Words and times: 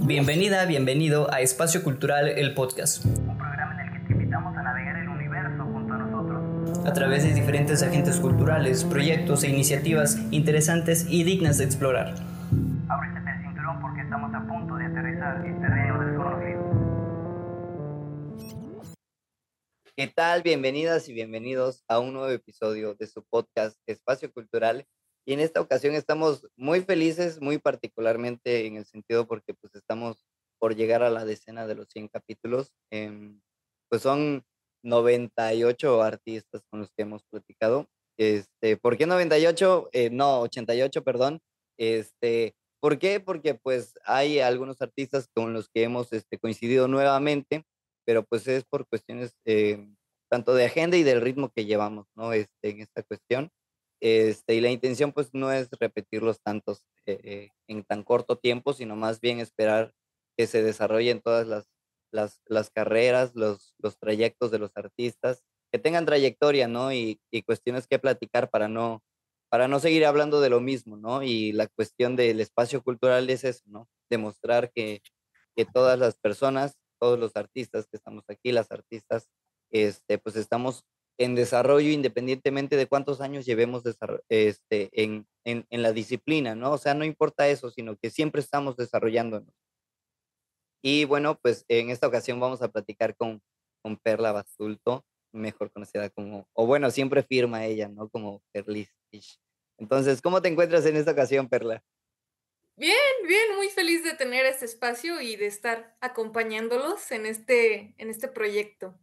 Bienvenida, 0.00 0.64
bienvenido 0.64 1.32
a 1.32 1.40
Espacio 1.40 1.82
Cultural, 1.82 2.28
el 2.28 2.54
podcast. 2.54 3.04
Un 3.04 3.36
programa 3.36 3.74
en 3.74 3.88
el 3.88 3.92
que 3.92 4.06
te 4.06 4.12
invitamos 4.12 4.56
a 4.56 4.62
navegar 4.62 4.96
el 4.96 5.08
universo 5.08 5.64
junto 5.64 5.94
a 5.94 5.98
nosotros. 5.98 6.86
A 6.86 6.92
través 6.92 7.24
de 7.24 7.34
diferentes 7.34 7.82
agentes 7.82 8.16
culturales, 8.18 8.84
proyectos 8.84 9.42
e 9.42 9.48
iniciativas 9.48 10.16
interesantes 10.30 11.06
y 11.08 11.24
dignas 11.24 11.58
de 11.58 11.64
explorar. 11.64 12.14
Ábrete 12.88 13.18
el 13.18 13.42
cinturón 13.42 13.80
porque 13.80 14.00
estamos 14.02 14.34
a 14.34 14.46
punto 14.46 14.76
de 14.76 14.86
aterrizar 14.86 15.44
en 15.44 15.60
terreno 15.60 16.00
desconocido. 16.04 16.98
¿Qué 19.96 20.06
tal? 20.06 20.42
Bienvenidas 20.42 21.08
y 21.08 21.12
bienvenidos 21.12 21.82
a 21.88 21.98
un 21.98 22.12
nuevo 22.12 22.30
episodio 22.30 22.94
de 22.94 23.06
su 23.08 23.24
podcast 23.24 23.76
Espacio 23.86 24.32
Cultural. 24.32 24.86
Y 25.28 25.34
en 25.34 25.40
esta 25.40 25.60
ocasión 25.60 25.94
estamos 25.94 26.48
muy 26.56 26.80
felices, 26.80 27.42
muy 27.42 27.58
particularmente 27.58 28.64
en 28.64 28.76
el 28.76 28.86
sentido 28.86 29.26
porque 29.26 29.52
pues 29.52 29.74
estamos 29.74 30.24
por 30.58 30.74
llegar 30.74 31.02
a 31.02 31.10
la 31.10 31.26
decena 31.26 31.66
de 31.66 31.74
los 31.74 31.86
100 31.90 32.08
capítulos. 32.08 32.72
Em, 32.90 33.38
pues 33.90 34.00
son 34.00 34.42
98 34.82 36.02
artistas 36.02 36.62
con 36.70 36.80
los 36.80 36.88
que 36.96 37.02
hemos 37.02 37.24
platicado. 37.24 37.90
Este, 38.16 38.78
¿Por 38.78 38.96
qué 38.96 39.04
98? 39.04 39.90
Eh, 39.92 40.08
no, 40.08 40.40
88, 40.40 41.04
perdón. 41.04 41.40
Este, 41.78 42.54
¿Por 42.80 42.98
qué? 42.98 43.20
Porque 43.20 43.54
pues 43.54 43.92
hay 44.06 44.40
algunos 44.40 44.80
artistas 44.80 45.28
con 45.34 45.52
los 45.52 45.68
que 45.68 45.82
hemos 45.82 46.10
este, 46.14 46.38
coincidido 46.38 46.88
nuevamente, 46.88 47.64
pero 48.06 48.24
pues 48.24 48.48
es 48.48 48.64
por 48.64 48.88
cuestiones 48.88 49.36
eh, 49.44 49.86
tanto 50.30 50.54
de 50.54 50.64
agenda 50.64 50.96
y 50.96 51.02
del 51.02 51.20
ritmo 51.20 51.50
que 51.54 51.66
llevamos, 51.66 52.06
¿no? 52.16 52.32
Este, 52.32 52.70
en 52.70 52.80
esta 52.80 53.02
cuestión. 53.02 53.50
Este, 54.00 54.54
y 54.54 54.60
la 54.60 54.70
intención 54.70 55.12
pues 55.12 55.30
no 55.32 55.50
es 55.52 55.68
repetirlos 55.80 56.40
tantos 56.40 56.84
eh, 57.06 57.20
eh, 57.24 57.50
en 57.66 57.84
tan 57.84 58.04
corto 58.04 58.36
tiempo, 58.36 58.72
sino 58.72 58.94
más 58.96 59.20
bien 59.20 59.40
esperar 59.40 59.92
que 60.36 60.46
se 60.46 60.62
desarrollen 60.62 61.20
todas 61.20 61.46
las, 61.46 61.68
las, 62.12 62.40
las 62.46 62.70
carreras, 62.70 63.34
los, 63.34 63.74
los 63.78 63.98
trayectos 63.98 64.50
de 64.50 64.58
los 64.58 64.76
artistas, 64.76 65.42
que 65.72 65.78
tengan 65.78 66.06
trayectoria, 66.06 66.68
¿no? 66.68 66.92
Y, 66.92 67.20
y, 67.30 67.42
cuestiones 67.42 67.86
que 67.86 67.98
platicar 67.98 68.48
para 68.50 68.68
no, 68.68 69.02
para 69.50 69.68
no 69.68 69.80
seguir 69.80 70.06
hablando 70.06 70.40
de 70.40 70.50
lo 70.50 70.60
mismo, 70.60 70.96
¿no? 70.96 71.22
Y 71.22 71.52
la 71.52 71.66
cuestión 71.66 72.16
del 72.16 72.40
espacio 72.40 72.82
cultural 72.82 73.28
es 73.28 73.44
eso, 73.44 73.64
¿no? 73.66 73.88
Demostrar 74.08 74.70
que, 74.72 75.02
que 75.56 75.64
todas 75.64 75.98
las 75.98 76.18
personas, 76.18 76.78
todos 77.00 77.18
los 77.18 77.36
artistas 77.36 77.86
que 77.88 77.96
estamos 77.96 78.24
aquí, 78.28 78.52
las 78.52 78.70
artistas, 78.70 79.28
este, 79.70 80.18
pues 80.18 80.36
estamos 80.36 80.84
en 81.18 81.34
desarrollo 81.34 81.90
independientemente 81.90 82.76
de 82.76 82.86
cuántos 82.86 83.20
años 83.20 83.44
llevemos 83.44 83.82
este, 84.28 84.90
en, 84.92 85.26
en, 85.44 85.66
en, 85.68 85.82
la 85.82 85.92
disciplina, 85.92 86.54
¿no? 86.54 86.72
O 86.72 86.78
sea, 86.78 86.94
no 86.94 87.04
importa 87.04 87.48
eso, 87.48 87.70
sino 87.70 87.96
que 87.96 88.10
siempre 88.10 88.40
estamos 88.40 88.76
desarrollándonos. 88.76 89.52
Y 90.80 91.04
bueno, 91.04 91.38
pues 91.42 91.64
en 91.68 91.90
esta 91.90 92.06
ocasión 92.06 92.38
vamos 92.38 92.62
a 92.62 92.68
platicar 92.68 93.16
con, 93.16 93.42
con 93.82 93.96
Perla 93.96 94.30
Basulto, 94.30 95.04
mejor 95.32 95.72
conocida 95.72 96.08
como, 96.10 96.48
o 96.52 96.66
bueno, 96.66 96.90
siempre 96.90 97.24
firma 97.24 97.66
ella, 97.66 97.88
¿no? 97.88 98.08
Como 98.08 98.42
Perlis. 98.52 98.90
Entonces, 99.76 100.22
¿cómo 100.22 100.40
te 100.40 100.48
encuentras 100.48 100.86
en 100.86 100.96
esta 100.96 101.12
ocasión, 101.12 101.48
Perla? 101.48 101.82
Bien, 102.76 102.94
bien, 103.26 103.56
muy 103.56 103.68
feliz 103.70 104.04
de 104.04 104.14
tener 104.14 104.46
este 104.46 104.66
espacio 104.66 105.20
y 105.20 105.34
de 105.34 105.46
estar 105.46 105.96
acompañándolos 106.00 107.10
en 107.10 107.26
este, 107.26 107.94
en 107.98 108.08
este 108.08 108.28
proyecto. 108.28 108.96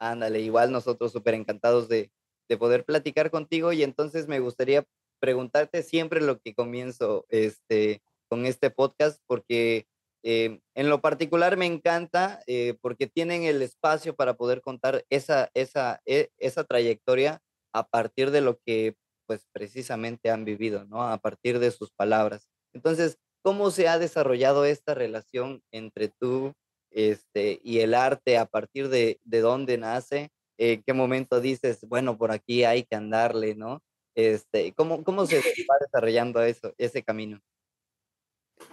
Ándale, 0.00 0.40
igual 0.40 0.72
nosotros 0.72 1.12
súper 1.12 1.34
encantados 1.34 1.88
de, 1.88 2.10
de, 2.48 2.56
poder 2.56 2.84
platicar 2.84 3.30
contigo 3.30 3.72
y 3.72 3.82
entonces 3.82 4.28
me 4.28 4.40
gustaría 4.40 4.84
preguntarte 5.20 5.82
siempre 5.82 6.22
lo 6.22 6.40
que 6.40 6.54
comienzo 6.54 7.26
este, 7.28 8.02
con 8.28 8.46
este 8.46 8.70
podcast 8.70 9.20
porque 9.26 9.86
eh, 10.22 10.60
en 10.74 10.88
lo 10.88 11.02
particular 11.02 11.56
me 11.56 11.66
encanta 11.66 12.42
eh, 12.46 12.76
porque 12.80 13.06
tienen 13.06 13.42
el 13.44 13.60
espacio 13.62 14.14
para 14.14 14.34
poder 14.34 14.62
contar 14.62 15.04
esa, 15.10 15.50
esa, 15.54 16.00
e, 16.06 16.30
esa 16.38 16.64
trayectoria 16.64 17.42
a 17.72 17.86
partir 17.86 18.30
de 18.30 18.40
lo 18.40 18.58
que 18.64 18.96
pues 19.26 19.46
precisamente 19.52 20.30
han 20.30 20.44
vivido, 20.44 20.86
¿no? 20.86 21.02
A 21.02 21.18
partir 21.18 21.58
de 21.58 21.70
sus 21.70 21.92
palabras. 21.92 22.48
Entonces, 22.72 23.18
¿cómo 23.42 23.70
se 23.70 23.86
ha 23.86 23.98
desarrollado 23.98 24.64
esta 24.64 24.94
relación 24.94 25.62
entre 25.70 26.08
tú 26.08 26.54
este, 26.90 27.60
y 27.62 27.80
el 27.80 27.94
arte 27.94 28.38
a 28.38 28.46
partir 28.46 28.88
de, 28.88 29.20
de 29.24 29.40
dónde 29.40 29.78
nace, 29.78 30.30
en 30.58 30.82
qué 30.82 30.92
momento 30.92 31.40
dices, 31.40 31.80
bueno, 31.88 32.18
por 32.18 32.32
aquí 32.32 32.64
hay 32.64 32.84
que 32.84 32.96
andarle, 32.96 33.54
¿no? 33.54 33.82
Este, 34.14 34.74
¿cómo, 34.74 35.04
¿Cómo 35.04 35.26
se 35.26 35.36
va 35.70 35.76
desarrollando 35.80 36.42
eso, 36.42 36.74
ese 36.76 37.02
camino? 37.02 37.40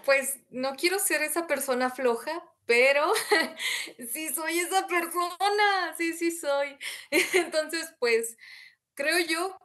Pues 0.04 0.40
no 0.50 0.76
quiero 0.76 1.00
ser 1.00 1.22
esa 1.24 1.48
persona 1.48 1.90
floja, 1.90 2.44
pero 2.66 3.14
sí 4.12 4.30
soy 4.34 4.60
esa 4.60 4.86
persona, 4.88 5.96
sí, 5.98 6.14
sí 6.14 6.32
soy. 6.32 6.78
Entonces, 7.34 7.94
pues 8.00 8.38
creo 8.94 9.20
yo, 9.20 9.58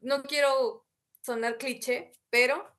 no 0.00 0.22
quiero 0.22 0.86
sonar 1.20 1.58
cliché, 1.58 2.12
pero 2.30 2.75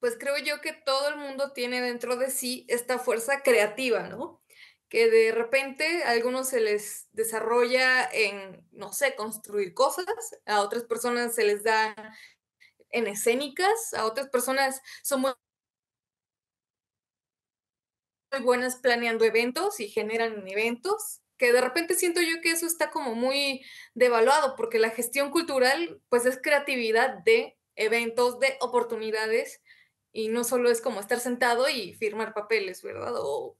pues 0.00 0.16
creo 0.18 0.36
yo 0.38 0.60
que 0.60 0.72
todo 0.72 1.08
el 1.08 1.16
mundo 1.16 1.52
tiene 1.52 1.80
dentro 1.80 2.16
de 2.16 2.30
sí 2.30 2.64
esta 2.68 2.98
fuerza 2.98 3.42
creativa, 3.42 4.08
¿no? 4.08 4.42
Que 4.88 5.10
de 5.10 5.32
repente 5.32 6.04
a 6.04 6.10
algunos 6.10 6.48
se 6.48 6.60
les 6.60 7.08
desarrolla 7.12 8.08
en, 8.12 8.66
no 8.72 8.92
sé, 8.92 9.14
construir 9.16 9.74
cosas, 9.74 10.06
a 10.46 10.60
otras 10.60 10.84
personas 10.84 11.34
se 11.34 11.44
les 11.44 11.64
da 11.64 11.94
en 12.90 13.06
escénicas, 13.06 13.94
a 13.94 14.06
otras 14.06 14.28
personas 14.28 14.80
son 15.02 15.22
muy 15.22 15.32
buenas 18.42 18.76
planeando 18.76 19.24
eventos 19.24 19.80
y 19.80 19.88
generan 19.88 20.46
eventos, 20.48 21.20
que 21.38 21.52
de 21.52 21.60
repente 21.60 21.94
siento 21.94 22.20
yo 22.20 22.40
que 22.42 22.50
eso 22.50 22.66
está 22.66 22.90
como 22.90 23.14
muy 23.14 23.64
devaluado, 23.94 24.56
porque 24.56 24.78
la 24.78 24.90
gestión 24.90 25.30
cultural 25.30 26.00
pues 26.08 26.26
es 26.26 26.38
creatividad 26.42 27.18
de 27.24 27.56
eventos, 27.76 28.40
de 28.40 28.56
oportunidades, 28.60 29.60
y 30.16 30.28
no 30.28 30.44
solo 30.44 30.70
es 30.70 30.80
como 30.80 31.00
estar 31.00 31.20
sentado 31.20 31.68
y 31.68 31.92
firmar 31.92 32.32
papeles, 32.32 32.82
¿verdad? 32.82 33.12
O, 33.16 33.54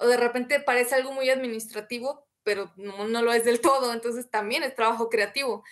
de 0.00 0.16
repente 0.16 0.58
parece 0.58 0.94
algo 0.94 1.12
muy 1.12 1.28
administrativo, 1.28 2.26
pero 2.42 2.72
no, 2.76 3.06
no, 3.06 3.20
lo 3.20 3.34
es 3.34 3.44
del 3.44 3.60
todo, 3.60 3.92
entonces 3.92 4.30
también 4.30 4.62
es 4.62 4.74
trabajo 4.74 5.10
creativo. 5.10 5.62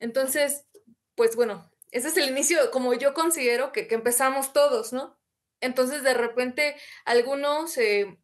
Entonces, 0.00 0.66
pues 1.14 1.34
bueno, 1.34 1.72
ese 1.92 2.08
es 2.08 2.18
el 2.18 2.28
inicio, 2.28 2.70
como 2.70 2.92
yo 2.92 3.14
considero 3.14 3.72
que, 3.72 3.88
que 3.88 3.94
empezamos 3.94 4.52
todos, 4.52 4.92
¿no? 4.92 5.18
Entonces, 5.62 6.02
de 6.02 6.12
repente, 6.12 6.76
algunos, 7.06 7.78
eh, 7.78 8.18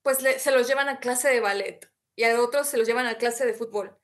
pues 0.00 0.20
se 0.38 0.50
los 0.52 0.66
llevan 0.66 0.88
a 0.88 1.00
clase 1.00 1.28
de 1.28 1.40
ballet 1.40 1.92
y 2.16 2.24
a 2.24 2.40
otros 2.40 2.66
se 2.66 2.78
los 2.78 2.86
llevan 2.86 3.06
a 3.06 3.18
clase 3.18 3.44
de 3.44 3.52
fútbol. 3.52 3.94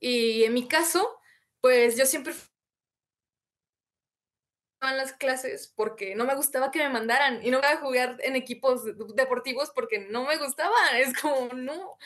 Y 0.00 0.44
en 0.44 0.54
mi 0.54 0.66
caso, 0.66 1.20
pues 1.60 1.98
yo 1.98 2.06
siempre 2.06 2.32
las 4.80 5.12
clases 5.12 5.72
porque 5.76 6.14
no 6.14 6.24
me 6.24 6.34
gustaba 6.34 6.70
que 6.70 6.78
me 6.78 6.88
mandaran 6.88 7.44
y 7.44 7.50
no 7.50 7.58
voy 7.58 7.68
a 7.68 7.76
jugar 7.76 8.16
en 8.20 8.34
equipos 8.36 8.82
deportivos 9.14 9.70
porque 9.74 10.00
no 10.10 10.24
me 10.24 10.38
gustaba. 10.38 10.74
Es 10.98 11.18
como, 11.20 11.48
no, 11.54 11.96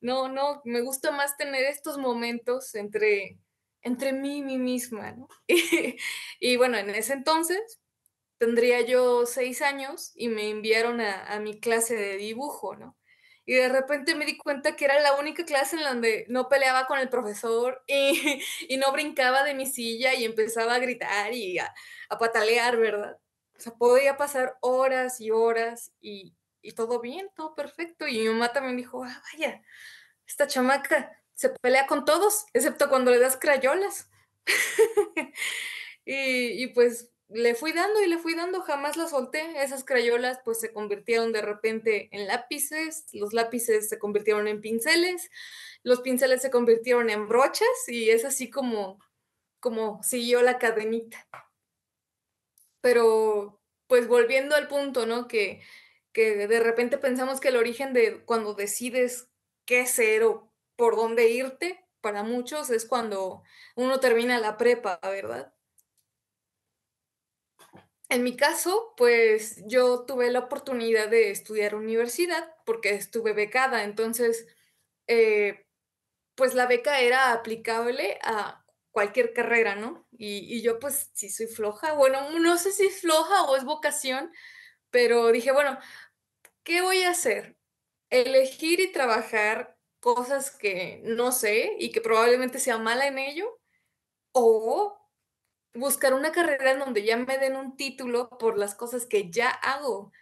no, 0.00 0.28
no, 0.28 0.60
me 0.64 0.82
gusta 0.82 1.10
más 1.10 1.36
tener 1.36 1.64
estos 1.64 1.98
momentos 1.98 2.74
entre, 2.74 3.38
entre 3.82 4.12
mí 4.12 4.38
y 4.38 4.42
mí 4.42 4.58
misma, 4.58 5.12
¿no? 5.12 5.28
Y, 5.48 5.96
y 6.38 6.56
bueno, 6.56 6.78
en 6.78 6.90
ese 6.90 7.14
entonces 7.14 7.80
tendría 8.38 8.82
yo 8.82 9.26
seis 9.26 9.62
años 9.62 10.12
y 10.14 10.28
me 10.28 10.50
enviaron 10.50 11.00
a, 11.00 11.24
a 11.26 11.40
mi 11.40 11.58
clase 11.60 11.96
de 11.96 12.16
dibujo, 12.16 12.76
¿no? 12.76 12.96
Y 13.50 13.54
de 13.54 13.68
repente 13.68 14.14
me 14.14 14.26
di 14.26 14.36
cuenta 14.36 14.76
que 14.76 14.84
era 14.84 15.00
la 15.00 15.14
única 15.14 15.44
clase 15.44 15.74
en 15.74 15.82
donde 15.82 16.24
no 16.28 16.48
peleaba 16.48 16.86
con 16.86 17.00
el 17.00 17.08
profesor 17.08 17.82
y, 17.88 18.76
no 18.76 18.92
brincaba 18.92 19.42
de 19.42 19.54
mi 19.54 19.66
silla 19.66 20.14
y 20.14 20.24
empezaba 20.24 20.76
a 20.76 20.78
gritar 20.78 21.34
y 21.34 21.58
a, 21.58 21.74
a, 22.10 22.16
patalear, 22.16 22.76
¿verdad? 22.76 23.18
O 23.56 23.60
sea, 23.60 23.74
podía 23.74 24.16
pasar 24.16 24.56
horas 24.60 25.20
y 25.20 25.32
horas 25.32 25.90
y, 26.00 26.36
y 26.62 26.74
todo 26.74 27.00
bien, 27.00 27.28
todo 27.34 27.56
perfecto. 27.56 28.06
Y 28.06 28.20
mi 28.20 28.28
mamá 28.28 28.52
también 28.52 28.76
dijo, 28.76 29.02
ah, 29.02 29.20
vaya, 29.32 29.60
esta 30.28 30.46
chamaca 30.46 31.20
se 31.34 31.48
pelea 31.48 31.88
con 31.88 32.04
todos, 32.04 32.46
excepto 32.52 32.88
cuando 32.88 33.10
le 33.10 33.18
das 33.18 33.36
crayolas. 33.36 34.08
y, 36.04 36.62
y 36.62 36.66
pues 36.68 37.09
le 37.32 37.54
fui 37.54 37.72
dando 37.72 38.02
y 38.02 38.06
le 38.06 38.18
fui 38.18 38.34
dando, 38.34 38.60
jamás 38.62 38.96
las 38.96 39.10
solté. 39.10 39.62
Esas 39.62 39.84
crayolas 39.84 40.40
pues 40.44 40.60
se 40.60 40.72
convirtieron 40.72 41.32
de 41.32 41.42
repente 41.42 42.08
en 42.12 42.26
lápices, 42.26 43.06
los 43.12 43.32
lápices 43.32 43.88
se 43.88 43.98
convirtieron 43.98 44.48
en 44.48 44.60
pinceles, 44.60 45.30
los 45.82 46.00
pinceles 46.00 46.42
se 46.42 46.50
convirtieron 46.50 47.10
en 47.10 47.28
brochas 47.28 47.88
y 47.88 48.10
es 48.10 48.24
así 48.24 48.50
como, 48.50 48.98
como 49.60 50.02
siguió 50.02 50.42
la 50.42 50.58
cadenita. 50.58 51.28
Pero 52.80 53.60
pues 53.86 54.08
volviendo 54.08 54.56
al 54.56 54.68
punto, 54.68 55.06
¿no? 55.06 55.28
Que, 55.28 55.62
que 56.12 56.46
de 56.46 56.60
repente 56.60 56.98
pensamos 56.98 57.40
que 57.40 57.48
el 57.48 57.56
origen 57.56 57.92
de 57.92 58.24
cuando 58.24 58.54
decides 58.54 59.28
qué 59.64 59.86
ser 59.86 60.24
o 60.24 60.52
por 60.76 60.96
dónde 60.96 61.28
irte, 61.30 61.84
para 62.00 62.22
muchos 62.22 62.70
es 62.70 62.86
cuando 62.86 63.42
uno 63.76 64.00
termina 64.00 64.40
la 64.40 64.56
prepa, 64.56 64.98
¿verdad? 65.02 65.52
En 68.10 68.24
mi 68.24 68.36
caso, 68.36 68.94
pues 68.96 69.62
yo 69.66 70.04
tuve 70.06 70.30
la 70.30 70.40
oportunidad 70.40 71.08
de 71.08 71.30
estudiar 71.30 71.74
universidad 71.76 72.52
porque 72.66 72.90
estuve 72.94 73.32
becada, 73.32 73.84
entonces, 73.84 74.46
eh, 75.08 75.66
pues 76.36 76.54
la 76.54 76.66
beca 76.66 77.00
era 77.00 77.32
aplicable 77.32 78.18
a 78.22 78.64
cualquier 78.92 79.32
carrera, 79.34 79.76
¿no? 79.76 80.08
Y, 80.12 80.56
y 80.56 80.62
yo 80.62 80.78
pues 80.80 81.10
sí 81.14 81.30
soy 81.30 81.46
floja, 81.48 81.94
bueno, 81.94 82.30
no 82.40 82.58
sé 82.58 82.72
si 82.72 82.86
es 82.86 83.00
floja 83.02 83.44
o 83.44 83.56
es 83.56 83.64
vocación, 83.64 84.32
pero 84.90 85.32
dije, 85.32 85.52
bueno, 85.52 85.78
¿qué 86.64 86.82
voy 86.82 87.02
a 87.02 87.10
hacer? 87.10 87.56
Elegir 88.10 88.80
y 88.80 88.92
trabajar 88.92 89.78
cosas 90.00 90.50
que 90.50 91.02
no 91.04 91.32
sé 91.32 91.76
y 91.78 91.92
que 91.92 92.00
probablemente 92.00 92.58
sea 92.58 92.78
mala 92.78 93.06
en 93.08 93.18
ello, 93.18 93.60
o 94.32 94.99
buscar 95.74 96.14
una 96.14 96.32
carrera 96.32 96.72
en 96.72 96.80
donde 96.80 97.04
ya 97.04 97.16
me 97.16 97.38
den 97.38 97.56
un 97.56 97.76
título 97.76 98.28
por 98.38 98.58
las 98.58 98.74
cosas 98.74 99.06
que 99.06 99.30
ya 99.30 99.50
hago. 99.50 100.12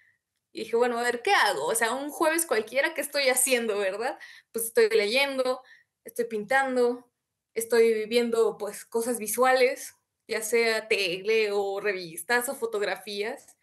Y 0.53 0.61
dije, 0.61 0.77
bueno, 0.77 0.99
a 0.99 1.03
ver, 1.03 1.23
¿qué 1.23 1.33
hago? 1.33 1.67
O 1.67 1.75
sea, 1.75 1.93
un 1.95 2.11
jueves 2.11 2.47
cualquiera, 2.47 2.95
¿qué 2.95 3.01
estoy 3.01 3.29
haciendo, 3.29 3.79
verdad? 3.79 4.19
Pues 4.53 4.67
estoy 4.67 4.89
leyendo, 4.89 5.63
estoy 6.05 6.25
pintando, 6.25 7.11
estoy 7.55 8.07
viendo 8.07 8.57
pues 8.59 8.85
cosas 8.85 9.19
visuales, 9.19 9.95
ya 10.27 10.43
sea 10.43 10.89
tele 10.89 11.51
o 11.53 11.81
revistas 11.81 12.49
o 12.49 12.55
fotografías. 12.55 13.57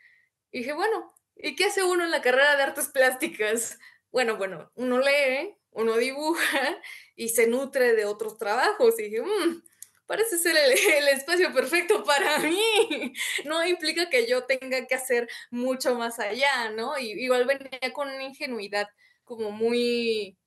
Y 0.52 0.60
dije, 0.60 0.74
bueno, 0.74 1.14
¿y 1.36 1.56
qué 1.56 1.66
hace 1.66 1.84
uno 1.84 2.04
en 2.04 2.12
la 2.12 2.22
carrera 2.22 2.56
de 2.56 2.64
artes 2.64 2.88
plásticas? 2.90 3.80
Bueno, 4.12 4.38
bueno, 4.38 4.72
uno 4.76 5.00
lee, 5.00 5.58
uno 5.72 5.98
dibuja 5.98 6.82
y 7.16 7.30
se 7.30 7.48
nutre 7.48 7.94
de 7.94 8.06
otros 8.06 8.38
trabajos. 8.38 9.00
Y 9.00 9.04
dije, 9.04 9.22
mmm, 9.22 9.62
parece 10.06 10.38
ser 10.38 10.56
el, 10.58 11.08
espacio 11.10 11.54
perfecto 11.54 12.04
para 12.04 12.40
mí. 12.40 13.14
No 13.46 13.66
implica 13.66 14.10
que 14.10 14.28
yo 14.28 14.46
tenga 14.46 14.86
que 14.88 14.96
hacer 14.96 15.28
mucho 15.52 15.96
más 15.96 16.20
allá, 16.20 16.70
¿no? 16.72 16.98
Y, 16.98 17.12
igual 17.12 17.46
venía 17.46 17.94
con 17.94 18.08
una 18.10 18.24
ingenuidad 18.24 18.88
como 19.24 19.52
muy, 19.52 20.38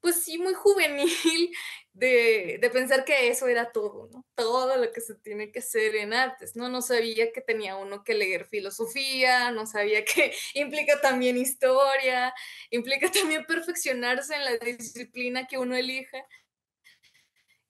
pues 0.00 0.22
sí, 0.22 0.38
muy 0.38 0.54
juvenil 0.54 1.50
de, 1.94 2.58
de, 2.60 2.70
pensar 2.70 3.04
que 3.04 3.28
eso 3.28 3.46
era 3.46 3.70
todo, 3.72 4.08
¿no? 4.12 4.26
Todo 4.34 4.76
lo 4.76 4.92
que 4.92 5.00
se 5.00 5.14
tiene 5.14 5.52
que 5.52 5.60
hacer 5.60 5.94
en 5.96 6.12
artes, 6.12 6.56
¿no? 6.56 6.68
No 6.68 6.82
sabía 6.82 7.32
que 7.32 7.40
tenía 7.40 7.76
uno 7.76 8.02
que 8.04 8.14
leer 8.14 8.46
filosofía, 8.46 9.50
no 9.52 9.66
sabía 9.66 10.04
que 10.04 10.34
implica 10.54 11.00
también 11.00 11.38
historia, 11.38 12.34
implica 12.70 13.10
también 13.10 13.44
perfeccionarse 13.46 14.34
en 14.34 14.44
la 14.44 14.56
disciplina 14.58 15.46
que 15.46 15.58
uno 15.58 15.76
elija. 15.76 16.26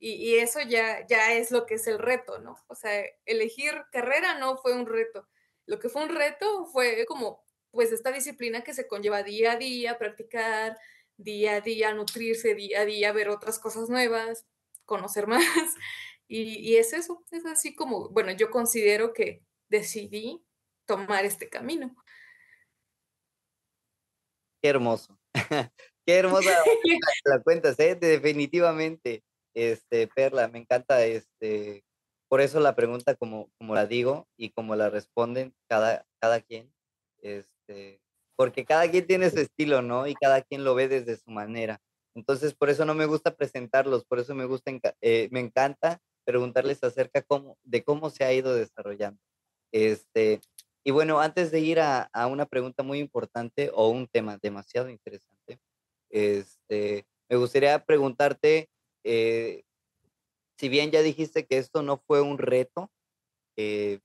Y, 0.06 0.36
eso 0.36 0.60
ya, 0.60 1.06
ya 1.06 1.32
es 1.32 1.50
lo 1.50 1.64
que 1.64 1.76
es 1.76 1.86
el 1.86 1.98
reto, 1.98 2.38
¿no? 2.38 2.58
O 2.66 2.74
sea, 2.74 3.02
elegir 3.24 3.72
carrera 3.90 4.38
no 4.38 4.58
fue 4.58 4.74
un 4.74 4.84
reto. 4.84 5.26
Lo 5.64 5.78
que 5.78 5.88
fue 5.88 6.02
un 6.02 6.14
reto 6.14 6.66
fue 6.66 7.06
como, 7.06 7.42
pues, 7.70 7.90
esta 7.90 8.12
disciplina 8.12 8.62
que 8.62 8.74
se 8.74 8.86
conlleva 8.86 9.22
día 9.22 9.52
a 9.52 9.56
día, 9.56 9.96
practicar, 9.96 10.76
día 11.16 11.54
a 11.54 11.60
día, 11.62 11.94
nutrirse 11.94 12.54
día 12.54 12.82
a 12.82 12.84
día, 12.84 13.12
ver 13.12 13.30
otras 13.30 13.58
cosas 13.58 13.88
nuevas, 13.88 14.44
conocer 14.84 15.26
más. 15.26 15.42
Y, 16.28 16.58
y 16.58 16.76
es 16.76 16.92
eso, 16.92 17.24
es 17.30 17.46
así 17.46 17.74
como, 17.74 18.10
bueno, 18.10 18.30
yo 18.32 18.50
considero 18.50 19.14
que 19.14 19.42
decidí 19.70 20.44
tomar 20.84 21.24
este 21.24 21.48
camino. 21.48 21.96
Qué 24.62 24.68
hermoso. 24.68 25.18
Qué 26.06 26.18
hermosa 26.18 26.50
la 27.24 27.42
cuentas, 27.42 27.80
¿eh? 27.80 27.94
Definitivamente 27.94 29.24
este, 29.54 30.08
Perla, 30.08 30.48
me 30.48 30.58
encanta, 30.58 31.04
este, 31.04 31.84
por 32.28 32.40
eso 32.40 32.60
la 32.60 32.74
pregunta 32.74 33.14
como, 33.14 33.50
como 33.58 33.74
la 33.74 33.86
digo 33.86 34.28
y 34.36 34.50
como 34.50 34.76
la 34.76 34.90
responden 34.90 35.54
cada, 35.68 36.06
cada 36.20 36.40
quien, 36.40 36.72
este, 37.22 38.00
porque 38.36 38.64
cada 38.64 38.90
quien 38.90 39.06
tiene 39.06 39.30
su 39.30 39.38
estilo, 39.38 39.82
¿no? 39.82 40.06
Y 40.06 40.14
cada 40.14 40.42
quien 40.42 40.64
lo 40.64 40.74
ve 40.74 40.88
desde 40.88 41.16
su 41.16 41.30
manera. 41.30 41.80
Entonces, 42.16 42.54
por 42.54 42.70
eso 42.70 42.84
no 42.84 42.94
me 42.94 43.06
gusta 43.06 43.36
presentarlos, 43.36 44.04
por 44.04 44.18
eso 44.18 44.34
me 44.34 44.44
gusta, 44.44 44.72
eh, 45.00 45.28
me 45.30 45.40
encanta 45.40 46.00
preguntarles 46.24 46.82
acerca 46.82 47.24
de 47.62 47.84
cómo 47.84 48.10
se 48.10 48.24
ha 48.24 48.32
ido 48.32 48.54
desarrollando. 48.54 49.20
Este, 49.72 50.40
y 50.84 50.90
bueno, 50.90 51.20
antes 51.20 51.50
de 51.50 51.60
ir 51.60 51.80
a, 51.80 52.02
a 52.12 52.26
una 52.26 52.46
pregunta 52.46 52.82
muy 52.82 52.98
importante 52.98 53.70
o 53.74 53.88
un 53.88 54.06
tema 54.06 54.38
demasiado 54.40 54.88
interesante, 54.88 55.58
este, 56.10 57.06
me 57.28 57.36
gustaría 57.36 57.84
preguntarte 57.84 58.68
eh, 59.04 59.64
si 60.58 60.68
bien 60.68 60.90
ya 60.90 61.02
dijiste 61.02 61.46
que 61.46 61.58
esto 61.58 61.82
no 61.82 61.98
fue 62.06 62.20
un 62.20 62.38
reto, 62.38 62.90
eh, 63.56 64.00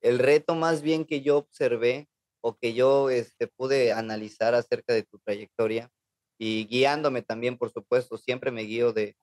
el 0.00 0.18
reto 0.18 0.54
más 0.54 0.82
bien 0.82 1.04
que 1.04 1.20
yo 1.20 1.38
observé 1.38 2.08
o 2.42 2.56
que 2.56 2.74
yo 2.74 3.10
este, 3.10 3.46
pude 3.46 3.92
analizar 3.92 4.54
acerca 4.54 4.92
de 4.92 5.04
tu 5.04 5.18
trayectoria 5.20 5.90
y 6.38 6.66
guiándome 6.66 7.22
también, 7.22 7.56
por 7.56 7.70
supuesto, 7.70 8.18
siempre 8.18 8.50
me 8.50 8.62
guío 8.62 8.92
de, 8.92 9.16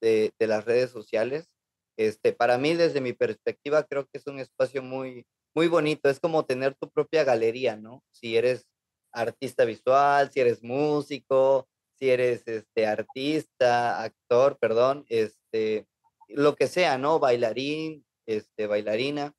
de, 0.00 0.32
las 0.40 0.64
redes 0.66 0.90
sociales. 0.90 1.48
Este, 1.96 2.32
para 2.32 2.58
mí, 2.58 2.74
desde 2.74 3.00
mi 3.00 3.14
perspectiva, 3.14 3.84
creo 3.84 4.04
que 4.04 4.18
es 4.18 4.26
un 4.26 4.38
espacio 4.38 4.82
muy, 4.82 5.24
muy 5.54 5.68
bonito. 5.68 6.10
Es 6.10 6.20
como 6.20 6.44
tener 6.44 6.74
tu 6.74 6.90
propia 6.90 7.24
galería, 7.24 7.76
¿no? 7.76 8.02
Si 8.10 8.36
eres 8.36 8.66
artista 9.10 9.64
visual, 9.64 10.30
si 10.30 10.40
eres 10.40 10.62
músico, 10.62 11.66
si 11.98 12.10
eres 12.10 12.46
este 12.46 12.86
artista, 12.86 14.02
actor, 14.02 14.58
perdón, 14.58 15.04
este, 15.08 15.86
lo 16.28 16.56
que 16.56 16.66
sea, 16.66 16.98
¿no? 16.98 17.18
Bailarín, 17.18 18.04
este, 18.26 18.66
bailarina, 18.66 19.34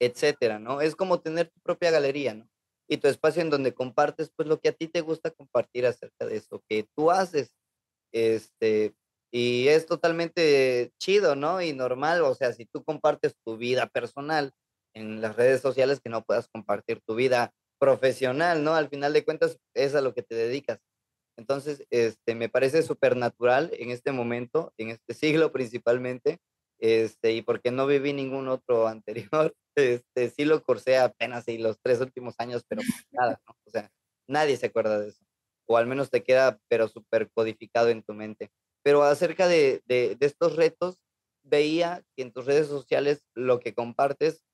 etcétera, 0.00 0.58
¿no? 0.58 0.80
Es 0.80 0.96
como 0.96 1.20
tener 1.20 1.48
tu 1.50 1.60
propia 1.60 1.90
galería, 1.90 2.34
¿no? 2.34 2.48
Y 2.88 2.98
tu 2.98 3.08
espacio 3.08 3.42
en 3.42 3.50
donde 3.50 3.74
compartes, 3.74 4.30
pues, 4.34 4.48
lo 4.48 4.60
que 4.60 4.70
a 4.70 4.72
ti 4.72 4.88
te 4.88 5.02
gusta 5.02 5.30
compartir 5.30 5.86
acerca 5.86 6.26
de 6.26 6.36
eso 6.36 6.62
que 6.68 6.86
tú 6.96 7.10
haces, 7.10 7.54
este, 8.12 8.94
y 9.30 9.68
es 9.68 9.86
totalmente 9.86 10.92
chido, 10.98 11.36
¿no? 11.36 11.60
Y 11.60 11.72
normal, 11.74 12.22
o 12.22 12.34
sea, 12.34 12.52
si 12.52 12.64
tú 12.66 12.82
compartes 12.82 13.34
tu 13.44 13.56
vida 13.58 13.86
personal 13.88 14.52
en 14.94 15.20
las 15.20 15.36
redes 15.36 15.60
sociales, 15.60 16.00
que 16.00 16.08
no 16.08 16.24
puedas 16.24 16.48
compartir 16.48 17.00
tu 17.06 17.14
vida 17.14 17.52
profesional, 17.78 18.64
¿no? 18.64 18.74
Al 18.74 18.88
final 18.88 19.12
de 19.12 19.24
cuentas, 19.24 19.58
es 19.74 19.94
a 19.94 20.00
lo 20.00 20.14
que 20.14 20.22
te 20.22 20.34
dedicas. 20.34 20.80
Entonces, 21.38 21.86
este, 21.90 22.34
me 22.34 22.48
parece 22.48 22.82
súper 22.82 23.16
natural 23.16 23.70
en 23.78 23.90
este 23.90 24.10
momento, 24.10 24.72
en 24.76 24.90
este 24.90 25.14
siglo 25.48 25.52
principalmente, 25.52 26.38
este, 26.80 27.32
y 27.32 27.42
porque 27.42 27.70
no 27.70 27.86
viví 27.86 28.12
ningún 28.12 28.48
otro 28.48 28.88
anterior, 28.88 29.54
este, 29.76 30.30
sí 30.30 30.44
lo 30.44 30.62
cursé 30.62 30.98
apenas 30.98 31.46
en 31.48 31.62
los 31.62 31.78
tres 31.80 32.00
últimos 32.00 32.34
años, 32.38 32.64
pero 32.68 32.82
nada, 33.12 33.40
¿no? 33.46 33.54
O 33.64 33.70
sea, 33.70 33.90
nadie 34.28 34.56
se 34.56 34.66
acuerda 34.66 34.98
de 34.98 35.10
eso, 35.10 35.24
o 35.68 35.76
al 35.76 35.86
menos 35.86 36.10
te 36.10 36.24
queda, 36.24 36.58
pero 36.68 36.88
súper 36.88 37.30
codificado 37.30 37.88
en 37.88 38.02
tu 38.02 38.14
mente. 38.14 38.50
Pero 38.82 39.04
acerca 39.04 39.46
de, 39.46 39.82
de, 39.86 40.16
de 40.16 40.26
estos 40.26 40.56
retos, 40.56 40.98
veía 41.44 42.02
que 42.16 42.22
en 42.22 42.32
tus 42.32 42.46
redes 42.46 42.66
sociales 42.66 43.24
lo 43.34 43.60
que 43.60 43.74
compartes 43.74 44.44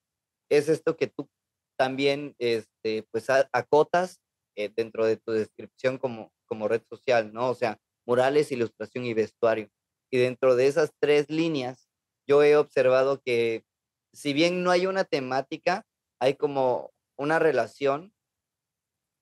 es 0.50 0.68
esto 0.68 0.96
que 0.96 1.06
tú 1.06 1.28
también, 1.76 2.34
este, 2.38 3.04
pues, 3.10 3.26
acotas 3.52 4.20
eh, 4.56 4.70
dentro 4.74 5.04
de 5.04 5.16
tu 5.16 5.32
descripción 5.32 5.98
como, 5.98 6.32
como 6.54 6.68
red 6.68 6.82
social, 6.88 7.32
¿no? 7.32 7.50
O 7.50 7.54
sea, 7.54 7.80
murales, 8.06 8.52
ilustración 8.52 9.04
y 9.04 9.12
vestuario. 9.12 9.68
Y 10.08 10.18
dentro 10.18 10.54
de 10.54 10.68
esas 10.68 10.92
tres 11.00 11.28
líneas, 11.28 11.88
yo 12.28 12.44
he 12.44 12.56
observado 12.56 13.20
que 13.20 13.64
si 14.12 14.32
bien 14.32 14.62
no 14.62 14.70
hay 14.70 14.86
una 14.86 15.02
temática, 15.02 15.84
hay 16.20 16.34
como 16.34 16.92
una 17.18 17.40
relación 17.40 18.14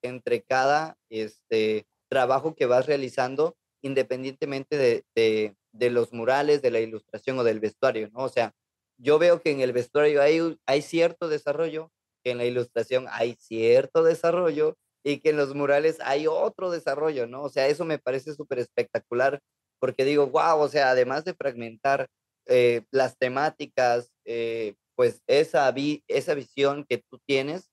entre 0.03 0.43
cada 0.43 0.99
este, 1.09 1.87
trabajo 2.11 2.55
que 2.55 2.67
vas 2.67 2.85
realizando, 2.85 3.57
independientemente 3.81 4.77
de, 4.77 5.55
de, 5.73 5.91
los 5.91 6.12
murales, 6.12 6.61
de 6.61 6.71
la 6.71 6.81
ilustración 6.81 7.39
o 7.39 7.45
del 7.45 7.61
vestuario, 7.61 8.11
¿no? 8.11 8.25
O 8.25 8.29
sea, 8.29 8.53
yo 8.99 9.19
veo 9.19 9.41
que 9.41 9.53
en 9.53 9.61
el 9.61 9.73
vestuario 9.73 10.21
hay, 10.21 10.59
hay 10.67 10.83
cierto 10.83 11.29
desarrollo, 11.29 11.91
que 12.23 12.33
en 12.33 12.39
la 12.39 12.45
ilustración 12.45 13.07
hay 13.11 13.37
cierto 13.41 14.03
desarrollo 14.03 14.77
y 15.05 15.19
que 15.19 15.31
en 15.31 15.37
los 15.37 15.55
murales 15.55 15.99
hay 16.01 16.27
otro 16.27 16.71
desarrollo, 16.71 17.27
¿no? 17.27 17.43
O 17.43 17.49
sea, 17.49 17.67
eso 17.67 17.85
me 17.85 17.99
parece 17.99 18.35
súper 18.35 18.59
espectacular 18.59 19.41
porque 19.81 20.05
digo, 20.05 20.29
wow, 20.29 20.61
o 20.61 20.69
sea, 20.69 20.91
además 20.91 21.25
de 21.25 21.35
fragmentar 21.35 22.07
eh, 22.47 22.85
las 22.93 23.19
temáticas, 23.19 24.13
eh, 24.25 24.75
pues 24.95 25.23
esa, 25.27 25.71
vi 25.73 26.05
esa 26.07 26.35
visión 26.35 26.85
que 26.89 26.99
tú 26.99 27.19
tienes, 27.27 27.69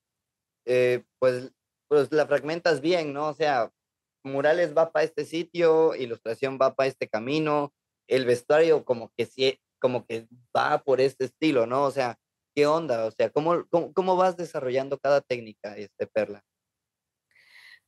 eh, 0.66 1.04
pues, 1.20 1.52
pues 1.88 2.12
la 2.12 2.26
fragmentas 2.26 2.82
bien, 2.82 3.14
¿no? 3.14 3.30
O 3.30 3.34
sea, 3.34 3.72
murales 4.24 4.76
va 4.76 4.92
para 4.92 5.06
este 5.06 5.26
sitio, 5.26 5.94
ilustración 5.96 6.58
va 6.60 6.74
para 6.74 6.88
este 6.88 7.08
camino, 7.08 7.74
el 8.08 8.26
vestuario 8.26 8.84
como 8.86 9.12
que 9.16 9.28
sí, 9.28 9.60
como 9.80 10.06
que 10.08 10.28
va 10.56 10.82
por 10.84 11.02
este 11.02 11.26
estilo, 11.26 11.68
¿no? 11.68 11.84
O 11.84 11.92
sea, 11.92 12.18
¿qué 12.56 12.66
onda? 12.66 13.06
O 13.06 13.12
sea, 13.12 13.30
¿cómo, 13.30 13.66
cómo, 13.70 13.94
cómo 13.94 14.16
vas 14.16 14.36
desarrollando 14.36 14.98
cada 14.98 15.22
técnica, 15.22 15.78
este 15.78 16.08
Perla? 16.08 16.44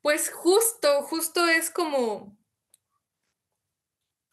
Pues 0.03 0.29
justo, 0.31 1.01
justo 1.01 1.47
es 1.47 1.71
como 1.71 2.37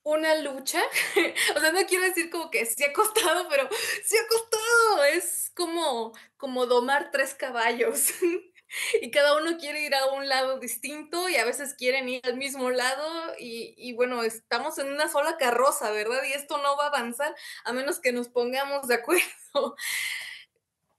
una 0.03 0.35
lucha. 0.37 0.81
o 1.57 1.61
sea, 1.61 1.73
no 1.73 1.81
quiero 1.87 2.05
decir 2.05 2.31
como 2.31 2.51
que 2.51 2.65
sí 2.67 2.83
ha 2.85 2.93
costado, 2.93 3.49
pero 3.49 3.69
sí 4.05 4.17
ha 4.17 4.27
costado. 4.29 5.05
Es 5.05 5.53
como, 5.55 6.13
como 6.37 6.67
domar 6.67 7.11
tres 7.13 7.35
caballos. 7.35 8.11
y 9.03 9.11
cada 9.11 9.37
uno 9.37 9.59
quiere 9.59 9.83
ir 9.83 9.95
a 9.95 10.07
un 10.13 10.29
lado 10.29 10.59
distinto 10.59 11.29
y 11.29 11.37
a 11.37 11.45
veces 11.45 11.75
quieren 11.75 12.09
ir 12.09 12.21
al 12.25 12.37
mismo 12.37 12.71
lado 12.71 13.35
y, 13.39 13.75
y, 13.77 13.93
bueno, 13.95 14.23
estamos 14.23 14.79
en 14.79 14.89
una 14.93 15.09
sola 15.09 15.37
carroza, 15.39 15.91
¿verdad? 15.91 16.23
Y 16.25 16.33
esto 16.33 16.59
no 16.59 16.77
va 16.77 16.85
a 16.85 16.89
avanzar 16.89 17.35
a 17.65 17.73
menos 17.73 18.01
que 18.01 18.13
nos 18.13 18.29
pongamos 18.29 18.89
de 18.89 18.95
acuerdo. 18.97 19.77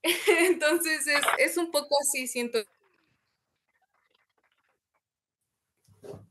Entonces 0.27 1.07
es, 1.07 1.21
es 1.38 1.57
un 1.57 1.71
poco 1.71 1.95
así, 2.01 2.27
siento. 2.27 2.59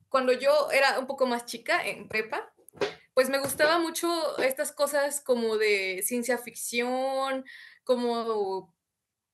Cuando 0.08 0.32
yo 0.32 0.70
era 0.70 0.98
un 0.98 1.06
poco 1.06 1.26
más 1.26 1.44
chica, 1.44 1.86
en 1.86 2.08
prepa, 2.08 2.52
pues 3.18 3.30
me 3.30 3.40
gustaba 3.40 3.78
mucho 3.78 4.38
estas 4.38 4.70
cosas 4.70 5.20
como 5.20 5.56
de 5.56 6.02
ciencia 6.04 6.38
ficción, 6.38 7.44
como 7.82 8.72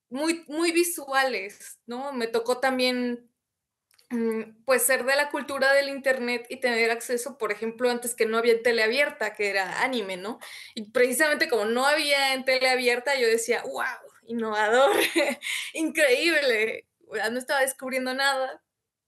muy, 0.08 0.44
muy 0.48 0.72
visuales, 0.72 1.78
¿no? 1.84 2.12
Me 2.12 2.26
tocó 2.26 2.60
también 2.60 3.28
mm, 4.08 4.64
pues 4.64 4.84
ser 4.84 5.04
de 5.04 5.16
la 5.16 5.28
cultura 5.28 5.72
del 5.74 5.88
internet 5.90 6.46
y 6.48 6.60
tener 6.60 6.90
acceso, 6.90 7.36
por 7.36 7.52
ejemplo, 7.52 7.90
antes 7.90 8.14
que 8.14 8.24
no 8.24 8.38
había 8.38 8.54
en 8.54 8.62
tele 8.62 8.82
abierta, 8.82 9.34
que 9.34 9.50
era 9.50 9.82
anime, 9.82 10.16
¿no? 10.16 10.38
Y 10.74 10.90
precisamente 10.90 11.48
como 11.50 11.66
no 11.66 11.84
había 11.84 12.32
en 12.32 12.44
tele 12.44 12.70
abierta, 12.70 13.18
yo 13.18 13.26
decía, 13.26 13.62
wow, 13.64 13.84
innovador, 14.26 14.96
increíble, 15.74 16.86
no 17.30 17.38
estaba 17.38 17.60
descubriendo 17.60 18.14
nada 18.14 18.62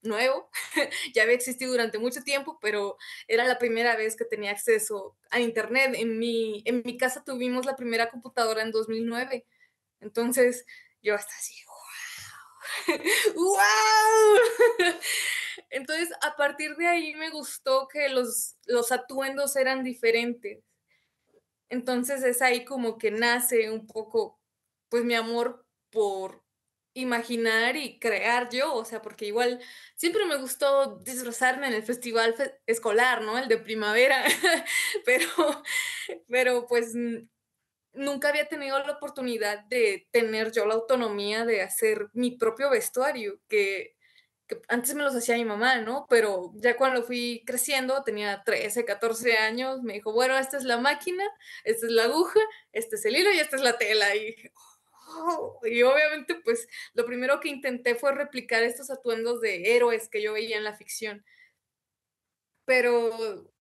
nuevo, 0.06 0.50
ya 1.14 1.22
había 1.22 1.34
existido 1.34 1.72
durante 1.72 1.98
mucho 1.98 2.22
tiempo, 2.22 2.58
pero 2.60 2.96
era 3.28 3.44
la 3.44 3.58
primera 3.58 3.96
vez 3.96 4.16
que 4.16 4.24
tenía 4.24 4.52
acceso 4.52 5.16
a 5.30 5.40
internet. 5.40 5.94
En 5.96 6.18
mi, 6.18 6.62
en 6.64 6.82
mi 6.84 6.96
casa 6.96 7.24
tuvimos 7.24 7.66
la 7.66 7.76
primera 7.76 8.10
computadora 8.10 8.62
en 8.62 8.70
2009, 8.70 9.46
entonces 10.00 10.64
yo 11.02 11.14
hasta 11.14 11.34
así, 11.34 11.54
wow, 13.34 13.44
wow. 13.44 14.92
Entonces, 15.70 16.10
a 16.22 16.36
partir 16.36 16.76
de 16.76 16.86
ahí 16.86 17.14
me 17.14 17.30
gustó 17.30 17.88
que 17.88 18.08
los, 18.08 18.56
los 18.66 18.92
atuendos 18.92 19.56
eran 19.56 19.82
diferentes. 19.82 20.62
Entonces 21.68 22.22
es 22.22 22.42
ahí 22.42 22.64
como 22.64 22.96
que 22.98 23.10
nace 23.10 23.70
un 23.70 23.86
poco, 23.86 24.38
pues 24.88 25.04
mi 25.04 25.14
amor 25.14 25.66
por 25.90 26.45
imaginar 26.96 27.76
y 27.76 27.98
crear 27.98 28.48
yo, 28.50 28.74
o 28.74 28.84
sea, 28.84 29.02
porque 29.02 29.26
igual 29.26 29.60
siempre 29.94 30.24
me 30.24 30.36
gustó 30.36 30.98
disfrazarme 31.04 31.68
en 31.68 31.74
el 31.74 31.82
festival 31.82 32.34
escolar, 32.66 33.22
¿no? 33.22 33.38
El 33.38 33.48
de 33.48 33.58
primavera, 33.58 34.24
pero, 35.04 35.28
pero 36.28 36.66
pues 36.66 36.94
nunca 37.92 38.28
había 38.28 38.48
tenido 38.48 38.78
la 38.78 38.92
oportunidad 38.92 39.64
de 39.64 40.08
tener 40.10 40.52
yo 40.52 40.66
la 40.66 40.74
autonomía 40.74 41.44
de 41.44 41.62
hacer 41.62 42.08
mi 42.14 42.32
propio 42.32 42.70
vestuario, 42.70 43.40
que, 43.48 43.96
antes 44.68 44.94
me 44.94 45.02
los 45.02 45.14
hacía 45.14 45.34
mi 45.36 45.44
mamá, 45.44 45.80
¿no? 45.80 46.06
Pero 46.08 46.52
ya 46.54 46.76
cuando 46.76 47.02
fui 47.02 47.42
creciendo, 47.46 48.04
tenía 48.04 48.42
13, 48.44 48.84
14 48.84 49.38
años, 49.38 49.82
me 49.82 49.94
dijo, 49.94 50.12
bueno, 50.12 50.38
esta 50.38 50.56
es 50.56 50.64
la 50.64 50.78
máquina, 50.78 51.24
esta 51.64 51.86
es 51.86 51.92
la 51.92 52.04
aguja, 52.04 52.40
este 52.72 52.96
es 52.96 53.04
el 53.06 53.16
hilo 53.16 53.32
y 53.32 53.40
esta 53.40 53.56
es 53.56 53.62
la 53.62 53.76
tela. 53.76 54.14
Y, 54.14 54.36
oh", 55.16 55.60
y 55.66 55.82
obviamente, 55.82 56.36
pues 56.44 56.68
lo 56.94 57.04
primero 57.06 57.40
que 57.40 57.48
intenté 57.48 57.94
fue 57.94 58.12
replicar 58.12 58.62
estos 58.62 58.90
atuendos 58.90 59.40
de 59.40 59.76
héroes 59.76 60.08
que 60.08 60.22
yo 60.22 60.32
veía 60.34 60.56
en 60.56 60.64
la 60.64 60.74
ficción. 60.76 61.24
Pero 62.64 63.52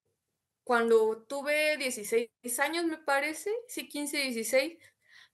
cuando 0.63 1.23
tuve 1.27 1.77
16 1.77 2.29
años, 2.59 2.85
me 2.85 2.97
parece, 2.97 3.51
sí, 3.67 3.87
15, 3.87 4.17
16, 4.17 4.77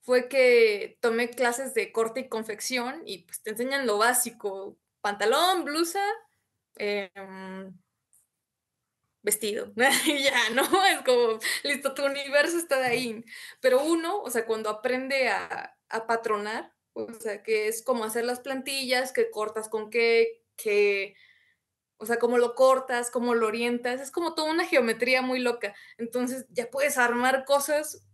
fue 0.02 0.28
que 0.28 0.98
tomé 1.00 1.30
clases 1.30 1.74
de 1.74 1.92
corte 1.92 2.20
y 2.20 2.28
confección 2.28 3.02
y 3.06 3.24
pues 3.24 3.42
te 3.42 3.50
enseñan 3.50 3.86
lo 3.86 3.98
básico, 3.98 4.78
pantalón, 5.00 5.64
blusa, 5.64 6.02
em, 6.76 7.72
vestido, 9.22 9.72
y 10.06 10.22
ya, 10.24 10.50
¿no? 10.50 10.62
Es 10.86 11.02
como, 11.02 11.38
listo, 11.64 11.94
tu 11.94 12.04
universo 12.04 12.58
está 12.58 12.84
ahí. 12.84 13.24
Pero 13.60 13.82
uno, 13.84 14.20
o 14.20 14.30
sea, 14.30 14.44
cuando 14.46 14.68
aprende 14.70 15.28
a, 15.28 15.76
a 15.92 16.06
patronar, 16.06 16.74
o 16.94 17.12
sea, 17.14 17.42
que 17.42 17.68
es 17.68 17.82
como 17.82 18.04
hacer 18.04 18.24
las 18.24 18.40
plantillas, 18.40 19.12
que 19.12 19.30
cortas 19.30 19.68
con 19.68 19.90
qué, 19.90 20.42
que 20.56 21.14
o 22.02 22.06
sea, 22.06 22.18
cómo 22.18 22.36
lo 22.36 22.56
cortas, 22.56 23.12
cómo 23.12 23.34
lo 23.34 23.46
orientas, 23.46 24.00
es 24.00 24.10
como 24.10 24.34
toda 24.34 24.50
una 24.50 24.66
geometría 24.66 25.22
muy 25.22 25.38
loca. 25.38 25.72
Entonces 25.98 26.46
ya 26.50 26.68
puedes 26.68 26.98
armar 26.98 27.44
cosas 27.44 28.04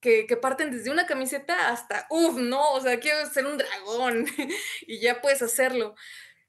que, 0.00 0.26
parten 0.40 0.70
desde 0.70 0.90
una 0.90 1.06
camiseta 1.06 1.68
hasta, 1.68 2.06
uff, 2.08 2.36
no, 2.38 2.72
o 2.72 2.80
sea, 2.80 2.98
quiero 2.98 3.28
ser 3.28 3.44
un 3.44 3.58
dragón 3.58 4.24
y 4.86 5.00
ya 5.00 5.20
puedes 5.20 5.42
hacerlo. 5.42 5.94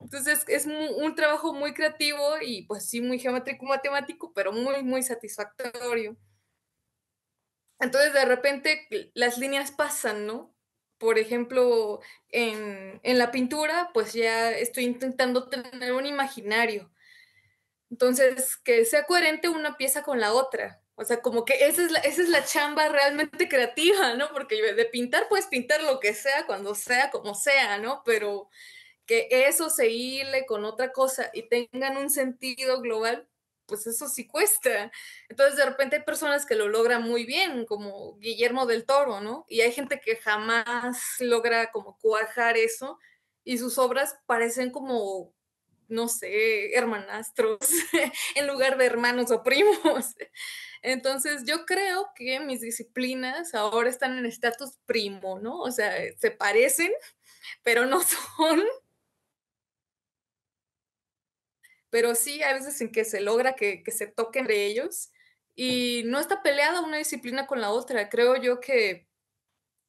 Entonces 0.00 0.44
es 0.48 0.66
un 0.66 1.14
trabajo 1.14 1.54
muy 1.54 1.72
creativo 1.72 2.40
y 2.40 2.62
pues 2.66 2.88
sí, 2.88 3.00
muy 3.00 3.20
geométrico, 3.20 3.64
matemático, 3.64 4.32
pero 4.34 4.52
muy, 4.52 4.82
muy 4.82 5.04
satisfactorio. 5.04 6.16
Entonces 7.82 8.14
de 8.14 8.24
repente 8.24 8.88
las 9.14 9.36
líneas 9.38 9.70
pasan, 9.72 10.26
¿no? 10.26 10.52
por 11.02 11.18
ejemplo, 11.18 12.00
en, 12.28 13.00
la 13.02 13.32
pintura, 13.32 13.90
pues 13.92 14.12
ya 14.12 14.52
estoy 14.52 14.84
intentando 14.84 15.48
tener 15.48 15.92
un 15.94 16.06
imaginario. 16.06 16.92
Entonces, 17.90 18.56
que 18.58 18.84
sea 18.84 19.04
coherente 19.04 19.48
una 19.48 19.76
pieza 19.76 20.04
con 20.04 20.20
la 20.20 20.32
otra. 20.32 20.80
O 20.94 21.04
sea, 21.04 21.20
como 21.20 21.44
que 21.44 21.54
esa 21.66 21.82
es 21.82 21.90
la, 21.90 21.98
esa 21.98 22.22
es 22.22 22.28
la 22.28 22.44
chamba 22.44 22.88
realmente 22.88 23.48
creativa, 23.48 24.14
¿no? 24.14 24.28
Porque 24.32 24.74
de 24.74 24.84
pintar 24.84 25.28
puedes 25.28 25.46
pintar 25.48 25.82
lo 25.82 25.98
que 25.98 26.14
sea, 26.14 26.46
cuando 26.46 26.76
sea, 26.76 27.10
como 27.10 27.34
sea, 27.34 27.78
¿no? 27.78 28.02
Pero 28.04 28.48
que 29.04 29.26
eso 29.28 29.70
se 29.70 29.90
hile 29.90 30.46
con 30.46 30.64
otra 30.64 30.92
cosa 30.92 31.30
y 31.34 31.48
tengan 31.48 31.96
un 31.96 32.10
sentido 32.10 32.80
global, 32.80 33.28
pues 33.66 33.86
eso 33.86 34.08
sí 34.08 34.26
cuesta. 34.26 34.90
Entonces 35.28 35.56
de 35.56 35.64
repente 35.64 35.96
hay 35.96 36.02
personas 36.02 36.46
que 36.46 36.54
lo 36.54 36.68
logran 36.68 37.02
muy 37.02 37.24
bien, 37.24 37.64
como 37.66 38.16
Guillermo 38.18 38.66
del 38.66 38.84
Toro, 38.84 39.20
¿no? 39.20 39.44
Y 39.48 39.60
hay 39.60 39.72
gente 39.72 40.00
que 40.00 40.16
jamás 40.16 41.16
logra 41.20 41.70
como 41.70 41.98
cuajar 41.98 42.56
eso 42.56 42.98
y 43.44 43.58
sus 43.58 43.78
obras 43.78 44.16
parecen 44.26 44.70
como, 44.70 45.34
no 45.88 46.08
sé, 46.08 46.74
hermanastros 46.74 47.58
en 48.34 48.46
lugar 48.46 48.78
de 48.78 48.86
hermanos 48.86 49.30
o 49.30 49.42
primos. 49.42 50.14
Entonces 50.82 51.44
yo 51.46 51.64
creo 51.64 52.10
que 52.14 52.40
mis 52.40 52.60
disciplinas 52.60 53.54
ahora 53.54 53.88
están 53.88 54.18
en 54.18 54.26
estatus 54.26 54.78
primo, 54.84 55.38
¿no? 55.38 55.60
O 55.60 55.70
sea, 55.70 55.94
se 56.18 56.30
parecen, 56.32 56.92
pero 57.62 57.86
no 57.86 58.00
son 58.36 58.62
pero 61.92 62.14
sí 62.14 62.42
hay 62.42 62.54
veces 62.54 62.80
en 62.80 62.90
que 62.90 63.04
se 63.04 63.20
logra 63.20 63.52
que, 63.54 63.84
se 63.88 64.06
toquen 64.06 64.44
entre 64.44 64.64
ellos 64.64 65.10
y 65.54 66.04
no 66.06 66.18
está 66.20 66.42
peleada 66.42 66.80
una 66.80 66.96
disciplina 66.96 67.46
con 67.46 67.60
la 67.60 67.70
otra. 67.70 68.08
Creo 68.08 68.36
yo 68.36 68.60
que 68.60 69.06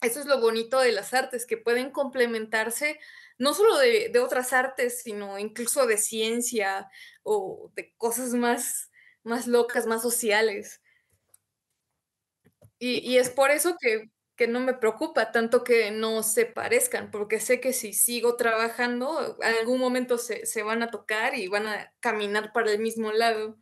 eso 0.02 0.20
es 0.20 0.26
lo 0.26 0.42
bonito 0.42 0.82
de 0.82 0.92
las 0.92 1.14
artes, 1.14 1.46
que 1.46 1.56
pueden 1.56 1.92
complementarse 1.92 3.00
no 3.38 3.54
solo 3.54 3.78
de, 3.78 4.12
otras 4.20 4.52
artes, 4.52 5.02
sino 5.02 5.40
incluso 5.40 5.88
de 5.88 5.98
ciencia 5.98 6.90
o 7.24 7.72
de 7.74 7.94
cosas 7.96 8.34
más, 8.34 8.92
más 9.24 9.48
locas, 9.48 9.86
más 9.86 10.02
sociales. 10.02 10.82
y 12.80 13.18
es 13.18 13.30
por 13.30 13.50
eso 13.50 13.78
que 13.80 14.12
que 14.36 14.48
no 14.48 14.60
me 14.60 14.74
preocupa 14.74 15.32
tanto 15.32 15.64
que 15.64 15.92
no 15.92 16.24
se 16.24 16.46
parezcan, 16.46 17.12
porque 17.12 17.40
sé 17.40 17.60
que 17.60 17.74
si 17.74 17.94
sigo 17.94 18.36
trabajando, 18.36 19.38
en 19.42 19.56
algún 19.56 19.80
momento 19.80 20.18
se, 20.18 20.46
se 20.46 20.64
van 20.64 20.82
a 20.82 20.90
tocar 20.90 21.36
y 21.38 21.48
van 21.48 21.68
a 21.68 21.94
caminar 22.00 22.52
para 22.52 22.72
el 22.72 22.80
mismo 22.80 23.12
lado. 23.12 23.60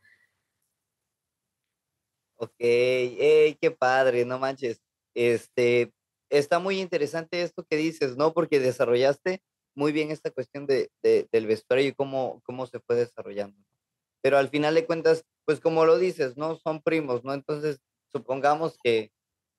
Ok, 2.38 2.56
hey, 2.60 3.58
qué 3.62 3.72
padre, 3.72 4.26
no 4.26 4.40
manches. 4.40 4.82
Este, 5.14 5.94
está 6.30 6.60
muy 6.60 6.80
interesante 6.80 7.42
esto 7.42 7.66
que 7.70 7.76
dices, 7.76 8.18
¿no? 8.18 8.34
Porque 8.34 8.60
desarrollaste 8.60 9.44
muy 9.76 9.92
bien 9.92 10.10
esta 10.10 10.32
cuestión 10.32 10.66
de, 10.66 10.90
de, 11.04 11.28
del 11.32 11.48
vestuario 11.48 11.88
y 11.88 11.94
cómo, 11.94 12.42
cómo 12.46 12.66
se 12.66 12.80
fue 12.80 12.96
desarrollando. 12.96 13.58
Pero 14.22 14.38
al 14.38 14.50
final 14.50 14.76
de 14.76 14.86
cuentas, 14.86 15.24
pues 15.46 15.60
como 15.60 15.86
lo 15.86 15.98
dices, 15.98 16.38
¿no? 16.38 16.56
Son 16.56 16.82
primos, 16.82 17.24
¿no? 17.24 17.34
Entonces, 17.34 17.80
supongamos 18.12 18.78
que 18.84 19.12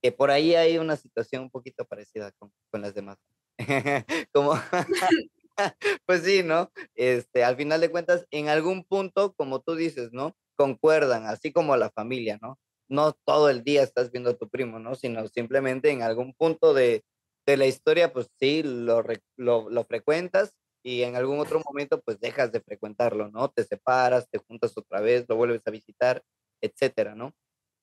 que 0.03 0.13
por 0.13 0.31
ahí 0.31 0.55
hay 0.55 0.79
una 0.79 0.97
situación 0.97 1.45
un 1.45 1.51
poquito 1.51 1.85
parecida 1.85 2.33
con, 2.33 2.53
con 2.71 2.83
las 2.83 2.95
demás. 2.95 3.19
como, 4.33 4.55
pues 6.07 6.23
sí, 6.23 6.43
¿no? 6.43 6.71
Este, 6.95 7.45
al 7.45 7.57
final 7.57 7.81
de 7.81 7.91
cuentas, 7.91 8.27
en 8.31 8.49
algún 8.49 8.85
punto, 8.85 9.33
como 9.35 9.61
tú 9.61 9.75
dices, 9.75 10.13
¿no? 10.13 10.37
Concuerdan, 10.57 11.27
así 11.27 11.53
como 11.53 11.77
la 11.77 11.91
familia, 11.91 12.39
¿no? 12.43 12.59
No 12.89 13.13
todo 13.25 13.49
el 13.49 13.63
día 13.65 13.83
estás 13.83 14.11
viendo 14.11 14.31
a 14.31 14.37
tu 14.37 14.49
primo, 14.49 14.79
¿no? 14.79 14.95
Sino 14.95 15.27
simplemente 15.29 15.91
en 15.91 16.03
algún 16.03 16.35
punto 16.35 16.75
de, 16.75 17.05
de 17.47 17.57
la 17.57 17.67
historia, 17.67 18.13
pues 18.13 18.29
sí, 18.39 18.63
lo, 18.63 19.03
lo, 19.37 19.71
lo 19.71 19.85
frecuentas 19.85 20.53
y 20.85 21.03
en 21.03 21.17
algún 21.17 21.39
otro 21.39 21.63
momento 21.65 22.01
pues 22.03 22.19
dejas 22.21 22.51
de 22.53 22.61
frecuentarlo, 22.61 23.31
¿no? 23.31 23.49
Te 23.51 23.65
separas, 23.65 24.29
te 24.29 24.39
juntas 24.39 24.77
otra 24.77 25.01
vez, 25.01 25.25
lo 25.29 25.37
vuelves 25.37 25.63
a 25.67 25.71
visitar, 25.71 26.23
etcétera, 26.61 27.15
¿no? 27.15 27.33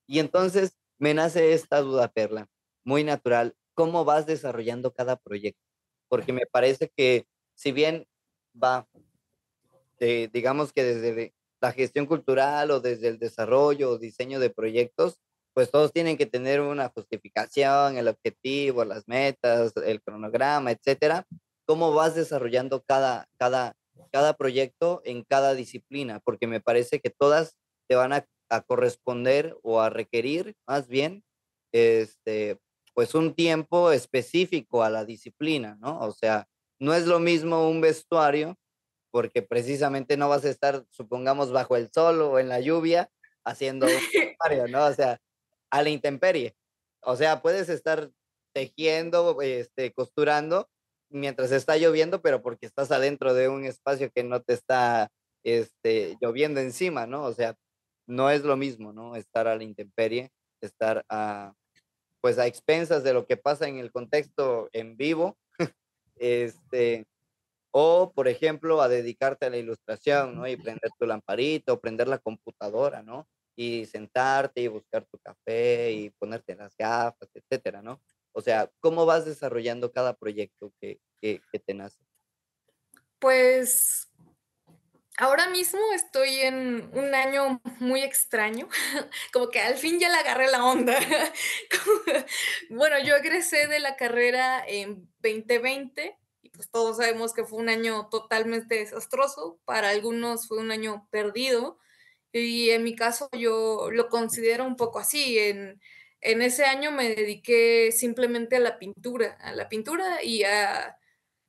Y 0.08 0.20
entonces 0.20 0.78
me 1.00 1.14
nace 1.14 1.54
esta 1.54 1.82
duda, 1.82 2.10
Perla, 2.10 2.48
muy 2.84 3.04
natural, 3.04 3.56
¿cómo 3.74 4.06
vas 4.06 4.26
desarrollando 4.26 4.94
cada 4.94 5.16
proyecto? 5.16 5.62
Porque 6.10 6.34
me 6.34 6.46
parece 6.52 6.92
que 6.96 7.26
si 7.56 7.72
bien 7.72 8.06
va, 8.62 8.88
digamos 10.00 10.74
que 10.74 10.84
desde 10.84 11.34
la 11.62 11.72
gestión 11.72 12.06
cultural 12.06 12.72
o 12.72 12.80
desde 12.80 13.08
el 13.08 13.20
desarrollo 13.20 13.92
o 13.92 13.98
diseño 13.98 14.40
de 14.40 14.50
proyectos, 14.50 15.20
pues 15.54 15.72
todos 15.72 15.92
tienen 15.92 16.18
que 16.18 16.26
tener 16.26 16.62
una 16.62 16.90
justificación, 16.90 17.98
el 17.98 18.08
objetivo, 18.08 18.86
las 18.86 19.08
metas, 19.08 19.74
el 19.76 20.02
cronograma, 20.02 20.72
etcétera. 20.72 21.26
¿Cómo 21.66 21.94
vas 21.94 22.16
desarrollando 22.16 22.82
cada, 22.84 23.28
cada, 23.38 23.76
cada 24.12 24.34
proyecto 24.36 25.02
en 25.06 25.24
cada 25.24 25.56
disciplina? 25.56 26.20
Porque 26.24 26.48
me 26.48 26.62
parece 26.62 27.00
que 27.00 27.10
todas 27.10 27.56
te 27.88 27.96
van 27.96 28.14
a, 28.14 28.26
a 28.50 28.62
corresponder 28.62 29.58
o 29.64 29.82
a 29.82 29.90
requerir, 29.90 30.56
más 30.68 30.88
bien, 30.88 31.24
este, 31.72 32.60
pues 32.94 33.16
un 33.16 33.34
tiempo 33.34 33.92
específico 33.92 34.84
a 34.84 34.90
la 34.90 35.06
disciplina, 35.06 35.78
¿no? 35.80 36.00
O 36.00 36.12
sea, 36.12 36.48
no 36.80 36.94
es 36.94 37.06
lo 37.06 37.20
mismo 37.20 37.70
un 37.70 37.82
vestuario 37.82 38.58
porque 39.12 39.42
precisamente 39.42 40.18
no 40.18 40.30
vas 40.30 40.46
a 40.46 40.50
estar, 40.50 40.86
supongamos, 40.90 41.52
bajo 41.52 41.76
el 41.76 41.92
sol 41.92 42.22
o 42.22 42.40
en 42.40 42.50
la 42.50 42.60
lluvia 42.60 43.10
haciendo 43.44 43.88
un 43.88 43.92
vestuario, 44.14 44.68
¿no? 44.68 44.86
O 44.86 44.94
sea, 44.94 45.20
a 45.70 45.84
la 45.84 45.90
intemperie. 45.90 46.56
O 47.02 47.16
sea, 47.16 47.42
puedes 47.42 47.70
estar 47.70 48.12
tejiendo, 48.54 49.42
este, 49.42 49.94
costurando 49.94 50.70
mientras 51.10 51.52
está 51.52 51.78
lloviendo, 51.78 52.22
pero 52.22 52.42
porque 52.42 52.66
estás 52.66 52.92
adentro 52.92 53.34
de 53.34 53.50
un 53.50 53.66
espacio 53.66 54.12
que 54.12 54.24
no 54.24 54.42
te 54.42 54.54
está 54.54 55.10
este, 55.44 56.18
lloviendo 56.22 56.60
encima, 56.60 57.08
¿no? 57.08 57.24
O 57.24 57.34
sea, 57.34 57.56
no 58.10 58.32
es 58.32 58.44
lo 58.44 58.58
mismo, 58.58 58.92
¿no? 58.92 59.16
Estar 59.16 59.48
a 59.48 59.56
la 59.56 59.64
intemperie, 59.64 60.32
estar 60.62 61.06
a, 61.10 61.54
pues 62.22 62.40
a 62.40 62.48
expensas 62.48 63.04
de 63.04 63.14
lo 63.14 63.28
que 63.28 63.38
pasa 63.38 63.68
en 63.68 63.78
el 63.78 63.92
contexto 63.92 64.68
en 64.74 64.98
vivo, 64.98 65.38
este, 66.16 67.06
o 67.72 68.12
por 68.12 68.28
ejemplo 68.28 68.82
a 68.82 68.90
dedicarte 68.90 69.46
a 69.46 69.50
la 69.52 69.58
ilustración, 69.58 70.36
¿no? 70.36 70.48
Y 70.48 70.58
prender 70.58 70.90
tu 70.98 71.06
lamparito, 71.06 71.74
o 71.74 71.80
prender 71.80 72.08
la 72.08 72.18
computadora, 72.18 73.04
¿no? 73.04 73.28
Y 73.56 73.86
sentarte 73.86 74.62
y 74.62 74.68
buscar 74.68 75.06
tu 75.06 75.20
café 75.20 75.92
y 75.92 76.10
ponerte 76.10 76.56
las 76.56 76.76
gafas, 76.76 77.30
etcétera, 77.36 77.84
¿no? 77.84 78.02
O 78.32 78.42
sea, 78.42 78.72
¿cómo 78.80 79.06
vas 79.06 79.26
desarrollando 79.26 79.92
cada 79.92 80.16
proyecto 80.16 80.74
que, 80.82 81.00
que, 81.22 81.42
que 81.52 81.60
te 81.60 81.76
nace? 81.76 82.00
Pues 83.20 84.09
Ahora 85.22 85.50
mismo 85.50 85.82
estoy 85.94 86.40
en 86.40 86.90
un 86.94 87.14
año 87.14 87.60
muy 87.80 88.04
extraño, 88.04 88.70
como 89.34 89.50
que 89.50 89.60
al 89.60 89.76
fin 89.76 90.00
ya 90.00 90.08
le 90.08 90.16
agarré 90.16 90.50
la 90.50 90.64
onda. 90.64 90.98
bueno, 92.70 92.98
yo 93.04 93.18
egresé 93.18 93.68
de 93.68 93.82
la 93.82 93.98
carrera 93.98 94.64
en 94.66 95.10
2020 95.20 96.18
y 96.42 96.50
pues 96.52 96.72
todos 96.72 96.96
sabemos 96.96 97.34
que 97.34 97.44
fue 97.44 97.60
un 97.60 97.68
año 97.68 98.08
totalmente 98.08 98.76
desastroso, 98.76 99.60
para 99.66 99.90
algunos 99.90 100.48
fue 100.48 100.60
un 100.60 100.72
año 100.72 101.06
perdido 101.12 101.80
y 102.32 102.70
en 102.70 102.86
mi 102.86 102.96
caso 102.96 103.30
yo 103.34 103.90
lo 103.92 104.08
considero 104.08 104.64
un 104.64 104.78
poco 104.78 105.00
así. 105.00 105.38
En, 105.38 105.82
ese 106.22 106.64
año 106.64 106.92
me 106.92 107.14
dediqué 107.14 107.92
simplemente 107.92 108.56
a 108.56 108.60
la 108.60 108.80
pintura, 108.80 109.38
a 109.42 109.52
la 109.54 109.68
pintura 109.68 110.24
y 110.24 110.44
a, 110.44 110.88
a 110.88 110.98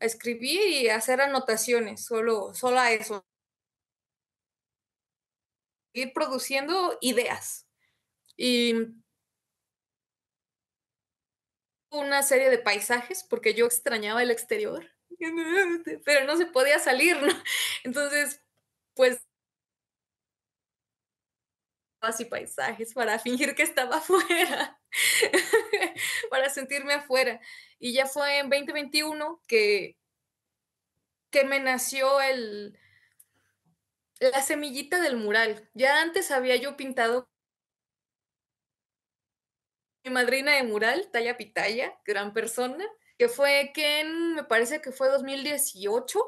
escribir 0.01 0.67
y 0.67 0.89
a 0.89 0.97
hacer 0.97 1.21
anotaciones, 1.21 2.05
solo, 2.05 2.53
solo 2.53 2.81
a 2.81 2.91
eso 2.91 3.25
ir 5.93 6.13
produciendo 6.13 6.97
ideas. 7.01 7.67
Y 8.37 8.75
una 11.91 12.23
serie 12.23 12.51
de 12.51 12.59
paisajes, 12.59 13.25
porque 13.25 13.55
yo 13.55 13.67
extrañaba 13.67 14.23
el 14.23 14.31
exterior, 14.31 14.89
pero 16.05 16.25
no 16.25 16.37
se 16.37 16.47
podía 16.47 16.79
salir, 16.79 17.21
¿no? 17.21 17.33
Entonces, 17.85 18.41
pues 18.95 19.21
así 22.01 22.25
paisajes 22.25 22.95
para 22.95 23.19
fingir 23.19 23.55
que 23.55 23.63
estaba 23.63 23.97
afuera, 23.99 24.81
para 26.31 26.49
sentirme 26.49 26.95
afuera. 26.95 27.41
Y 27.79 27.93
ya 27.93 28.07
fue 28.07 28.39
en 28.39 28.51
2021 28.51 29.43
que, 29.47 29.99
que 31.31 31.45
me 31.45 31.61
nació 31.61 32.21
el, 32.21 32.79
la 34.21 34.43
semillita 34.43 35.01
del 35.01 35.17
mural. 35.17 35.69
Ya 35.75 36.01
antes 36.01 36.31
había 36.31 36.57
yo 36.57 36.77
pintado 36.77 37.29
mi 40.05 40.11
madrina 40.11 40.55
de 40.55 40.63
mural, 40.63 41.11
Talla 41.13 41.37
Pitaya, 41.37 41.99
gran 42.07 42.33
persona, 42.33 42.87
que 43.19 43.29
fue 43.29 43.73
que 43.75 44.05
me 44.05 44.45
parece 44.45 44.81
que 44.81 44.93
fue 44.93 45.09
2018, 45.09 46.19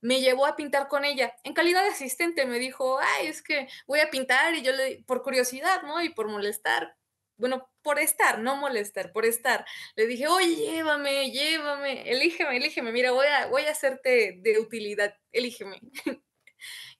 me 0.00 0.20
llevó 0.20 0.46
a 0.46 0.56
pintar 0.56 0.88
con 0.88 1.04
ella. 1.04 1.34
En 1.44 1.54
calidad 1.54 1.82
de 1.84 1.90
asistente 1.90 2.46
me 2.46 2.58
dijo, 2.58 2.98
ay, 3.00 3.26
es 3.28 3.42
que 3.42 3.68
voy 3.86 4.00
a 4.00 4.10
pintar 4.10 4.54
y 4.54 4.62
yo 4.62 4.72
le, 4.72 5.04
por 5.06 5.22
curiosidad, 5.22 5.82
¿no? 5.82 6.02
Y 6.02 6.10
por 6.10 6.28
molestar. 6.28 6.96
Bueno, 7.36 7.70
por 7.82 7.98
estar, 7.98 8.38
no 8.40 8.56
molestar, 8.56 9.12
por 9.12 9.24
estar. 9.24 9.64
Le 9.96 10.06
dije, 10.06 10.26
oye, 10.28 10.56
llévame, 10.56 11.30
llévame, 11.30 12.10
elígeme, 12.10 12.56
elígeme, 12.56 12.92
mira, 12.92 13.12
voy 13.12 13.26
a, 13.26 13.46
voy 13.46 13.62
a 13.62 13.70
hacerte 13.70 14.38
de 14.42 14.58
utilidad, 14.58 15.14
elígeme. 15.32 15.80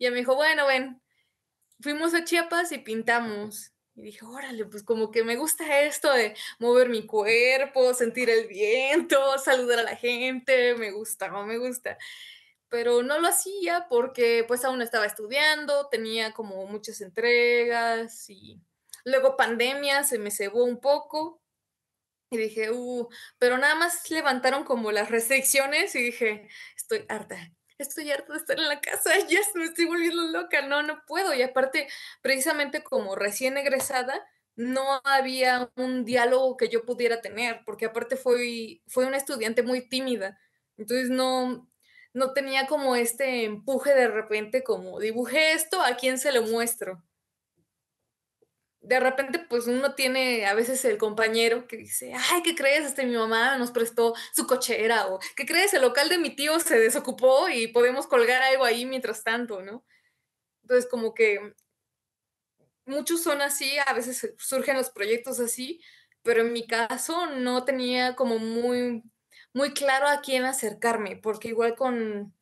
Y 0.01 0.07
ella 0.07 0.13
me 0.13 0.21
dijo, 0.21 0.35
bueno, 0.35 0.67
ven, 0.67 1.01
fuimos 1.79 2.15
a 2.15 2.25
Chiapas 2.25 2.73
y 2.73 2.79
pintamos. 2.79 3.73
Y 3.95 4.01
dije, 4.01 4.25
órale, 4.25 4.65
pues 4.65 4.83
como 4.83 5.11
que 5.11 5.23
me 5.25 5.37
gusta 5.37 5.83
esto 5.83 6.11
de 6.15 6.35
mover 6.59 6.89
mi 6.89 7.05
cuerpo, 7.05 7.93
sentir 7.93 8.31
el 8.31 8.49
viento, 8.49 9.37
saludar 9.39 9.81
a 9.81 9.83
la 9.83 9.97
gente, 9.97 10.75
me 10.77 10.91
gusta, 10.91 11.29
no 11.29 11.45
me 11.45 11.59
gusta. 11.59 11.99
Pero 12.71 13.03
no 13.03 13.21
lo 13.21 13.29
hacía 13.29 13.89
porque 13.91 14.43
pues 14.49 14.65
aún 14.65 14.81
estaba 14.81 15.05
estudiando, 15.05 15.89
tenía 15.89 16.33
como 16.33 16.65
muchas 16.67 17.03
entregas 17.03 18.31
y 18.31 18.59
luego 19.05 19.37
pandemia 19.37 20.03
se 20.05 20.19
me 20.19 20.31
cebó 20.31 20.65
un 20.65 20.81
poco. 20.81 21.43
Y 22.31 22.39
dije, 22.39 22.71
uh, 22.71 23.07
pero 23.37 23.59
nada 23.59 23.75
más 23.75 24.09
levantaron 24.11 24.65
como 24.65 24.93
las 24.93 25.11
restricciones 25.11 25.95
y 25.95 26.03
dije, 26.05 26.49
estoy 26.75 27.05
harta, 27.09 27.53
estoy 27.83 28.11
harta 28.11 28.33
de 28.33 28.39
estar 28.39 28.59
en 28.59 28.69
la 28.69 28.81
casa, 28.81 29.11
ya 29.29 29.41
me 29.55 29.65
estoy 29.65 29.87
volviendo 29.87 30.23
loca, 30.29 30.63
no, 30.63 30.83
no 30.83 31.03
puedo. 31.07 31.35
Y 31.35 31.43
aparte, 31.43 31.89
precisamente 32.23 32.83
como 32.83 33.17
recién 33.17 33.57
egresada, 33.57 34.27
no 34.57 35.01
había 35.05 35.71
un 35.77 36.05
diálogo 36.05 36.57
que 36.57 36.69
yo 36.69 36.85
pudiera 36.85 37.21
tener, 37.21 37.63
porque 37.65 37.87
aparte 37.87 38.17
fui, 38.17 38.83
fue 38.89 39.07
una 39.07 39.17
estudiante 39.17 39.63
muy 39.63 39.89
tímida, 39.89 40.39
entonces 40.77 41.11
no, 41.11 41.71
no 42.13 42.33
tenía 42.33 42.67
como 42.67 42.97
este 42.97 43.45
empuje 43.45 43.95
de 43.95 44.09
repente, 44.09 44.63
como 44.63 45.01
dibujé 45.01 45.53
esto, 45.53 45.81
¿a 45.83 45.97
quién 45.97 46.19
se 46.19 46.33
lo 46.33 46.43
muestro? 46.43 47.03
De 48.83 48.99
repente, 48.99 49.39
pues 49.39 49.67
uno 49.67 49.95
tiene 49.95 50.47
a 50.47 50.55
veces 50.55 50.85
el 50.85 50.97
compañero 50.97 51.67
que 51.67 51.77
dice, 51.77 52.15
ay, 52.15 52.43
¿qué 52.43 52.55
crees? 52.55 52.87
Este, 52.87 53.05
mi 53.05 53.15
mamá 53.15 53.59
nos 53.59 53.71
prestó 53.71 54.15
su 54.35 54.47
cochera, 54.47 55.07
o 55.09 55.21
¿qué 55.37 55.45
crees? 55.45 55.75
El 55.75 55.83
local 55.83 56.09
de 56.09 56.19
mi 56.19 56.35
tío 56.35 56.59
se 56.61 56.79
desocupó 56.79 57.49
y 57.49 57.69
podemos 57.69 58.07
colgar 58.07 58.43
algo 58.43 58.65
ahí 58.65 58.87
mientras 58.87 59.23
tanto, 59.23 59.63
¿no? 59.63 59.85
Entonces, 60.63 60.91
como 60.91 61.13
que 61.13 61.55
muchos 62.87 63.23
son 63.23 63.43
así, 63.43 63.71
a 63.87 63.93
veces 63.93 64.35
surgen 64.39 64.77
los 64.77 64.91
proyectos 64.91 65.41
así, 65.41 65.81
pero 66.23 66.41
en 66.41 66.53
mi 66.53 66.67
caso 66.67 67.27
no 67.27 67.65
tenía 67.65 68.17
como 68.17 68.39
muy, 68.39 69.03
muy 69.53 69.75
claro 69.75 70.09
a 70.09 70.23
quién 70.23 70.45
acercarme, 70.45 71.17
porque 71.17 71.49
igual 71.49 71.75
con 71.77 72.35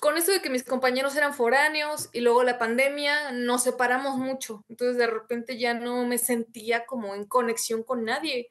con 0.00 0.16
esto 0.16 0.30
de 0.32 0.40
que 0.40 0.50
mis 0.50 0.64
compañeros 0.64 1.16
eran 1.16 1.34
foráneos 1.34 2.08
y 2.12 2.20
luego 2.20 2.44
la 2.44 2.58
pandemia, 2.58 3.32
nos 3.32 3.64
separamos 3.64 4.16
mucho. 4.16 4.64
Entonces 4.68 4.96
de 4.96 5.08
repente 5.08 5.58
ya 5.58 5.74
no 5.74 6.06
me 6.06 6.18
sentía 6.18 6.86
como 6.86 7.14
en 7.14 7.24
conexión 7.24 7.82
con 7.82 8.04
nadie. 8.04 8.48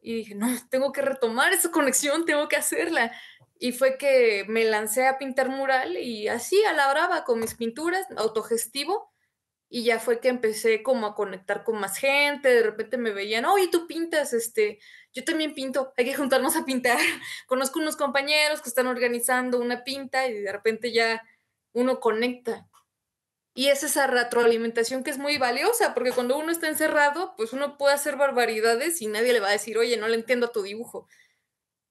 Y 0.00 0.14
dije, 0.14 0.34
no, 0.34 0.48
tengo 0.70 0.92
que 0.92 1.02
retomar 1.02 1.52
esa 1.52 1.70
conexión, 1.70 2.24
tengo 2.24 2.48
que 2.48 2.56
hacerla. 2.56 3.12
Y 3.58 3.72
fue 3.72 3.98
que 3.98 4.44
me 4.48 4.64
lancé 4.64 5.06
a 5.06 5.18
pintar 5.18 5.50
mural 5.50 5.96
y 5.96 6.28
así 6.28 6.62
a 6.64 7.24
con 7.24 7.38
mis 7.38 7.54
pinturas, 7.54 8.06
autogestivo, 8.16 9.11
y 9.74 9.84
ya 9.84 9.98
fue 9.98 10.20
que 10.20 10.28
empecé 10.28 10.82
como 10.82 11.06
a 11.06 11.14
conectar 11.14 11.64
con 11.64 11.80
más 11.80 11.96
gente, 11.96 12.50
de 12.50 12.62
repente 12.62 12.98
me 12.98 13.10
veían, 13.10 13.46
oye, 13.46 13.68
tú 13.68 13.86
pintas, 13.86 14.34
este, 14.34 14.78
yo 15.14 15.24
también 15.24 15.54
pinto, 15.54 15.94
hay 15.96 16.04
que 16.04 16.14
juntarnos 16.14 16.56
a 16.56 16.66
pintar. 16.66 16.98
Conozco 17.46 17.78
unos 17.78 17.96
compañeros 17.96 18.60
que 18.60 18.68
están 18.68 18.86
organizando 18.86 19.58
una 19.58 19.82
pinta 19.82 20.28
y 20.28 20.34
de 20.34 20.52
repente 20.52 20.92
ya 20.92 21.22
uno 21.72 22.00
conecta. 22.00 22.68
Y 23.54 23.68
es 23.68 23.82
esa 23.82 24.06
retroalimentación 24.06 25.02
que 25.02 25.10
es 25.10 25.16
muy 25.16 25.38
valiosa, 25.38 25.94
porque 25.94 26.12
cuando 26.12 26.36
uno 26.36 26.52
está 26.52 26.68
encerrado, 26.68 27.32
pues 27.38 27.54
uno 27.54 27.78
puede 27.78 27.94
hacer 27.94 28.16
barbaridades 28.16 29.00
y 29.00 29.06
nadie 29.06 29.32
le 29.32 29.40
va 29.40 29.48
a 29.48 29.52
decir, 29.52 29.78
oye, 29.78 29.96
no 29.96 30.06
le 30.06 30.16
entiendo 30.16 30.48
a 30.48 30.52
tu 30.52 30.60
dibujo. 30.60 31.08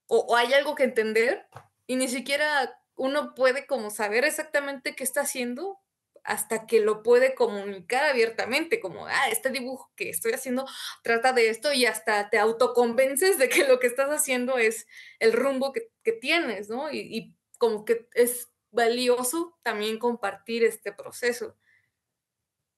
O, 0.05 0.19
o 0.19 0.35
hay 0.35 0.53
algo 0.53 0.75
que 0.75 0.83
entender 0.83 1.47
y 1.87 1.95
ni 1.95 2.07
siquiera 2.07 2.79
uno 2.95 3.33
puede 3.33 3.65
como 3.65 3.89
saber 3.89 4.23
exactamente 4.23 4.95
qué 4.95 5.03
está 5.03 5.21
haciendo 5.21 5.79
hasta 6.23 6.67
que 6.67 6.79
lo 6.79 7.03
puede 7.03 7.35
comunicar 7.35 8.05
abiertamente, 8.05 8.79
como, 8.79 9.07
ah, 9.07 9.29
este 9.29 9.49
dibujo 9.49 9.91
que 9.95 10.09
estoy 10.09 10.33
haciendo 10.33 10.65
trata 11.03 11.33
de 11.33 11.49
esto 11.49 11.73
y 11.73 11.85
hasta 11.85 12.29
te 12.29 12.37
autoconvences 12.37 13.37
de 13.37 13.49
que 13.49 13.67
lo 13.67 13.79
que 13.79 13.87
estás 13.87 14.09
haciendo 14.09 14.57
es 14.57 14.87
el 15.19 15.33
rumbo 15.33 15.73
que, 15.73 15.89
tienes, 16.19 16.69
¿no? 16.69 16.91
Y, 16.91 16.99
y, 16.99 17.35
como 17.57 17.85
que 17.85 18.07
es 18.15 18.49
valioso 18.71 19.57
también 19.63 19.99
compartir 19.99 20.63
este 20.63 20.91
proceso. 20.91 21.55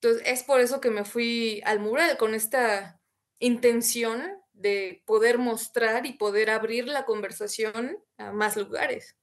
Entonces, 0.02 0.24
es 0.26 0.44
por 0.44 0.60
eso 0.60 0.82
que 0.82 0.92
me 0.92 1.06
fui 1.06 1.62
al 1.66 1.80
mural 1.80 2.18
con 2.18 2.36
esta 2.36 3.00
intención 3.40 4.44
de 4.54 5.04
poder 5.06 5.38
mostrar 5.38 6.06
y 6.06 6.14
poder 6.14 6.50
abrir 6.50 6.88
la 6.88 7.06
conversación 7.06 7.98
a 8.18 8.32
más 8.32 8.56
lugares. 8.58 9.16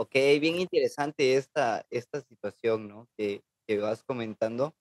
Ok, 0.00 0.12
bien 0.40 0.60
interesante 0.60 1.34
esta, 1.34 1.84
esta 1.90 2.20
situación, 2.20 2.86
¿no? 2.86 3.08
Que, 3.16 3.42
que 3.66 3.78
vas 3.78 4.04
comentando, 4.04 4.76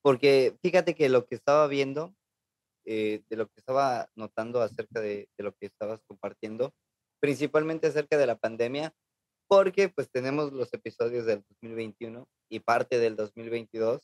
porque 0.00 0.56
fíjate 0.62 0.94
que 0.94 1.08
lo 1.08 1.26
que 1.26 1.34
estaba 1.34 1.66
viendo, 1.66 2.14
eh, 2.86 3.24
de 3.28 3.36
lo 3.36 3.48
que 3.48 3.58
estaba 3.58 4.08
notando 4.14 4.62
acerca 4.62 5.00
de, 5.00 5.28
de, 5.36 5.44
lo 5.44 5.52
que 5.56 5.66
estabas 5.66 6.04
compartiendo, 6.06 6.72
principalmente 7.20 7.88
acerca 7.88 8.16
de 8.16 8.26
la 8.26 8.38
pandemia, 8.38 8.94
porque 9.48 9.88
pues 9.88 10.08
tenemos 10.08 10.52
los 10.52 10.72
episodios 10.72 11.26
del 11.26 11.42
2021 11.48 12.28
y 12.48 12.60
parte 12.60 13.00
del 13.00 13.16
2022, 13.16 14.00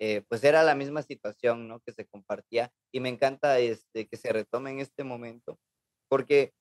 eh, 0.00 0.22
pues 0.30 0.42
era 0.44 0.62
la 0.62 0.74
misma 0.74 1.02
situación, 1.02 1.68
¿no? 1.68 1.80
Que 1.80 1.92
se 1.92 2.06
compartía 2.06 2.72
y 2.90 3.00
me 3.00 3.10
encanta 3.10 3.58
este, 3.58 4.08
que 4.08 4.16
se 4.16 4.32
retome 4.32 4.70
en 4.70 4.80
este 4.80 5.04
momento, 5.04 5.58
porque 6.08 6.54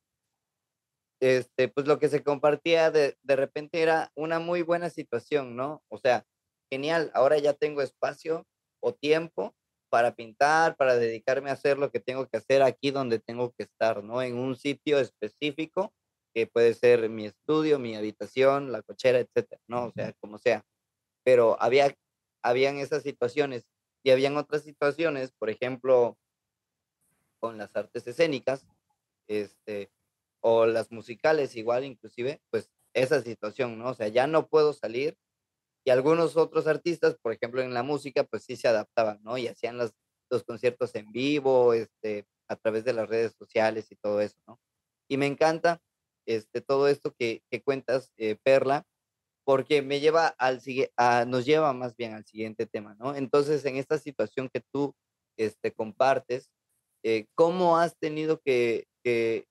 este, 1.20 1.68
pues 1.68 1.88
lo 1.88 2.00
que 2.00 2.10
se 2.10 2.24
compartía 2.24 2.92
de, 2.92 3.18
de 3.24 3.36
repente 3.36 3.82
era 3.82 4.12
una 4.16 4.40
muy 4.40 4.62
buena 4.62 4.90
situación, 4.90 5.56
¿no? 5.56 5.82
O 5.90 5.98
sea, 5.98 6.26
genial, 6.70 7.12
ahora 7.14 7.38
ya 7.38 7.54
tengo 7.54 7.82
espacio 7.82 8.46
o 8.82 8.94
tiempo 8.94 9.56
para 9.90 10.16
pintar, 10.16 10.76
para 10.76 10.96
dedicarme 10.96 11.50
a 11.50 11.54
hacer 11.54 11.78
lo 11.78 11.92
que 11.92 12.00
tengo 12.00 12.28
que 12.28 12.38
hacer 12.38 12.62
aquí 12.62 12.92
donde 12.92 13.20
tengo 13.20 13.54
que 13.54 13.64
estar, 13.64 14.04
¿no? 14.04 14.22
En 14.22 14.38
un 14.38 14.56
sitio 14.56 15.00
específico 15.00 15.94
que 16.34 16.48
puede 16.48 16.74
ser 16.74 17.10
mi 17.10 17.26
estudio, 17.26 17.80
mi 17.80 17.96
habitación, 17.96 18.72
la 18.72 18.82
cochera, 18.82 19.20
etcétera, 19.20 19.62
¿no? 19.68 19.86
O 19.86 19.92
sea, 19.92 20.12
como 20.20 20.38
sea. 20.38 20.66
Pero 21.24 21.56
había, 21.62 21.96
habían 22.44 22.78
esas 22.78 23.04
situaciones 23.04 23.66
y 24.04 24.12
habían 24.12 24.36
otras 24.36 24.64
situaciones, 24.64 25.32
por 25.32 25.50
ejemplo, 25.50 26.18
con 27.40 27.58
las 27.58 27.74
artes 27.76 28.06
escénicas, 28.06 28.68
este, 29.28 29.90
o 30.48 30.68
las 30.68 30.92
musicales 30.92 31.56
igual 31.56 31.86
inclusive, 31.86 32.40
pues 32.52 32.70
esa 32.94 33.20
situación, 33.24 33.80
¿no? 33.80 33.90
O 33.90 33.94
sea, 33.96 34.10
ya 34.10 34.28
no 34.28 34.48
puedo 34.48 34.74
salir 34.74 35.18
y 35.84 35.90
algunos 35.90 36.38
otros 36.38 36.68
artistas, 36.68 37.18
por 37.20 37.34
ejemplo, 37.34 37.64
en 37.64 37.74
la 37.74 37.82
música, 37.82 38.24
pues 38.24 38.44
sí 38.44 38.56
se 38.56 38.68
adaptaban, 38.68 39.20
¿no? 39.24 39.40
Y 39.40 39.48
hacían 39.48 39.80
los, 39.80 39.94
los 40.30 40.44
conciertos 40.44 40.94
en 40.94 41.12
vivo, 41.12 41.74
este, 41.74 42.28
a 42.48 42.56
través 42.56 42.86
de 42.86 42.94
las 42.94 43.10
redes 43.10 43.34
sociales 43.34 43.88
y 43.90 43.96
todo 43.96 44.22
eso, 44.22 44.36
¿no? 44.48 44.60
Y 45.10 45.18
me 45.18 45.26
encanta 45.26 45.82
este, 46.28 46.62
todo 46.62 46.90
esto 46.90 47.12
que, 47.18 47.42
que 47.50 47.64
cuentas, 47.64 48.14
eh, 48.18 48.38
Perla, 48.44 48.86
porque 49.46 49.82
me 49.82 50.00
lleva 50.00 50.28
al 50.28 50.62
a, 50.96 51.26
nos 51.26 51.46
lleva 51.46 51.74
más 51.74 51.96
bien 51.96 52.14
al 52.14 52.26
siguiente 52.26 52.68
tema, 52.68 52.96
¿no? 53.00 53.16
Entonces, 53.16 53.66
en 53.66 53.78
esta 53.78 53.98
situación 53.98 54.48
que 54.54 54.62
tú 54.72 54.94
este, 55.38 55.72
compartes, 55.72 56.52
eh, 57.04 57.26
¿cómo 57.34 57.80
has 57.80 57.98
tenido 57.98 58.40
que, 58.42 58.86
que, 59.04 59.48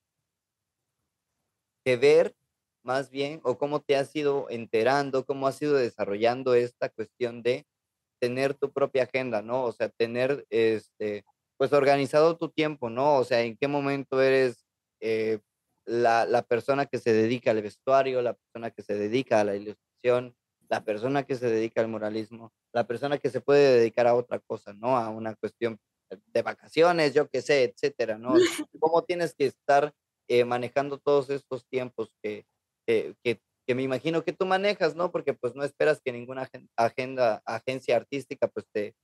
que 1.85 1.97
ver 1.97 2.35
más 2.83 3.11
bien 3.11 3.41
o 3.45 3.59
cómo 3.59 3.81
te 3.81 3.97
has 3.97 4.15
ido 4.15 4.47
enterando, 4.51 5.25
cómo 5.25 5.47
has 5.47 5.61
ido 5.61 5.75
desarrollando 5.75 6.55
esta 6.55 6.89
cuestión 6.91 7.43
de 7.43 7.67
tener 8.21 8.55
tu 8.55 8.73
propia 8.73 9.05
agenda, 9.05 9.43
¿no? 9.43 9.65
O 9.65 9.73
sea, 9.73 9.89
tener, 9.89 10.47
este, 10.51 11.25
pues 11.57 11.73
organizado 11.73 12.37
tu 12.37 12.51
tiempo, 12.51 12.91
¿no? 12.91 13.17
O 13.17 13.25
sea, 13.25 13.43
en 13.43 13.57
qué 13.57 13.69
momento 13.69 14.21
eres 14.23 14.67
eh, 15.01 15.41
la, 15.85 16.27
la, 16.27 16.43
persona 16.43 16.87
que 16.87 16.99
se 16.99 17.13
dedica 17.13 17.51
al 17.51 17.63
vestuario, 17.63 18.23
la 18.23 18.35
persona 18.35 18.71
que 18.71 18.83
se 18.83 18.95
dedica 18.95 19.41
a 19.41 19.45
la 19.45 19.57
ilustración, 19.57 20.35
la 20.69 20.85
persona 20.85 21.25
que 21.25 21.37
se 21.37 21.49
dedica 21.49 21.81
al 21.81 21.89
muralismo, 21.89 22.53
la 22.73 22.87
persona 22.87 23.19
que 23.19 23.31
se 23.31 23.41
puede 23.41 23.79
dedicar 23.79 24.07
a 24.07 24.15
otra 24.15 24.39
cosa, 24.41 24.73
¿no? 24.73 24.97
A 24.97 25.11
una 25.11 25.35
cuestión 25.35 25.79
de 26.11 26.43
vacaciones, 26.43 27.15
yo 27.15 27.29
qué 27.29 27.43
sé, 27.43 27.65
etcétera, 27.65 28.19
¿no? 28.19 28.35
¿Cómo 28.81 29.03
tienes 29.05 29.35
que 29.35 29.47
estar 29.47 29.93
eh, 30.29 30.45
manejando 30.45 30.99
todos 30.99 31.31
estos 31.31 31.67
tiempos 31.67 32.13
que, 32.23 32.47
que, 32.87 33.15
que, 33.23 33.75
me 33.75 33.83
imagino 33.83 34.25
que 34.25 34.33
tú 34.33 34.47
manejas, 34.47 34.95
¿no? 34.95 35.11
Porque 35.11 35.35
pues 35.35 35.55
no 35.55 35.65
esperas 35.65 36.01
que 36.03 36.13
ninguna 36.13 36.49
agenda, 36.77 37.43
agencia 37.47 37.97
artística 37.97 38.49
pues 38.49 38.67
te, 38.73 38.95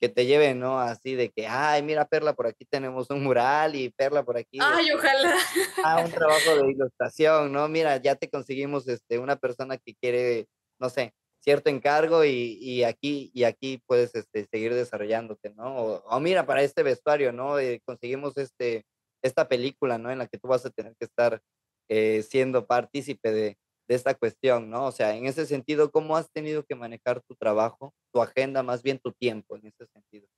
que 0.00 0.08
te 0.08 0.24
lleve, 0.24 0.54
¿no? 0.54 0.80
Así 0.80 1.14
de 1.14 1.30
que, 1.30 1.46
ay, 1.46 1.82
mira, 1.82 2.06
Perla, 2.06 2.32
por 2.32 2.46
aquí 2.46 2.64
tenemos 2.64 3.10
un 3.10 3.22
mural 3.22 3.76
y 3.76 3.90
Perla 3.90 4.24
por 4.24 4.38
aquí. 4.38 4.58
Ay, 4.60 4.90
ojalá. 4.92 5.36
Ah, 5.84 6.02
un 6.04 6.10
trabajo 6.10 6.56
de 6.56 6.70
ilustración, 6.72 7.52
¿no? 7.52 7.68
Mira, 7.68 7.98
ya 7.98 8.14
te 8.14 8.30
conseguimos 8.30 8.88
este, 8.88 9.18
una 9.18 9.36
persona 9.36 9.76
que 9.76 9.94
quiere, 9.94 10.46
no 10.78 10.88
sé, 10.88 11.12
cierto 11.40 11.68
encargo 11.68 12.24
y, 12.24 12.58
y 12.60 12.84
aquí, 12.84 13.30
y 13.34 13.44
aquí 13.44 13.82
puedes 13.86 14.14
este, 14.14 14.46
seguir 14.46 14.74
desarrollándote, 14.74 15.50
¿no? 15.50 15.74
O, 15.74 16.20
mira, 16.20 16.46
para 16.46 16.62
este 16.62 16.82
vestuario, 16.82 17.32
¿no? 17.32 17.58
Eh, 17.58 17.82
conseguimos 17.84 18.36
este, 18.38 18.84
esta 19.22 19.48
película, 19.48 19.98
¿no? 19.98 20.10
En 20.10 20.18
la 20.18 20.26
que 20.26 20.38
tú 20.38 20.48
vas 20.48 20.64
a 20.66 20.70
tener 20.70 20.94
que 20.96 21.04
estar 21.04 21.42
eh, 21.88 22.22
siendo 22.22 22.66
partícipe 22.66 23.32
de, 23.32 23.58
de 23.90 23.96
esta 23.96 24.14
cuestión, 24.14 24.70
¿no? 24.70 24.86
O 24.86 24.92
sea, 24.92 25.16
en 25.16 25.26
ese 25.26 25.46
sentido, 25.46 25.90
¿cómo 25.90 26.16
has 26.16 26.30
tenido 26.30 26.64
que 26.64 26.76
manejar 26.76 27.20
tu 27.22 27.34
trabajo, 27.34 27.92
tu 28.12 28.22
agenda, 28.22 28.62
más 28.62 28.84
bien 28.84 29.00
tu 29.00 29.12
tiempo 29.12 29.56
en 29.56 29.66
ese 29.66 29.84
sentido? 29.92 30.28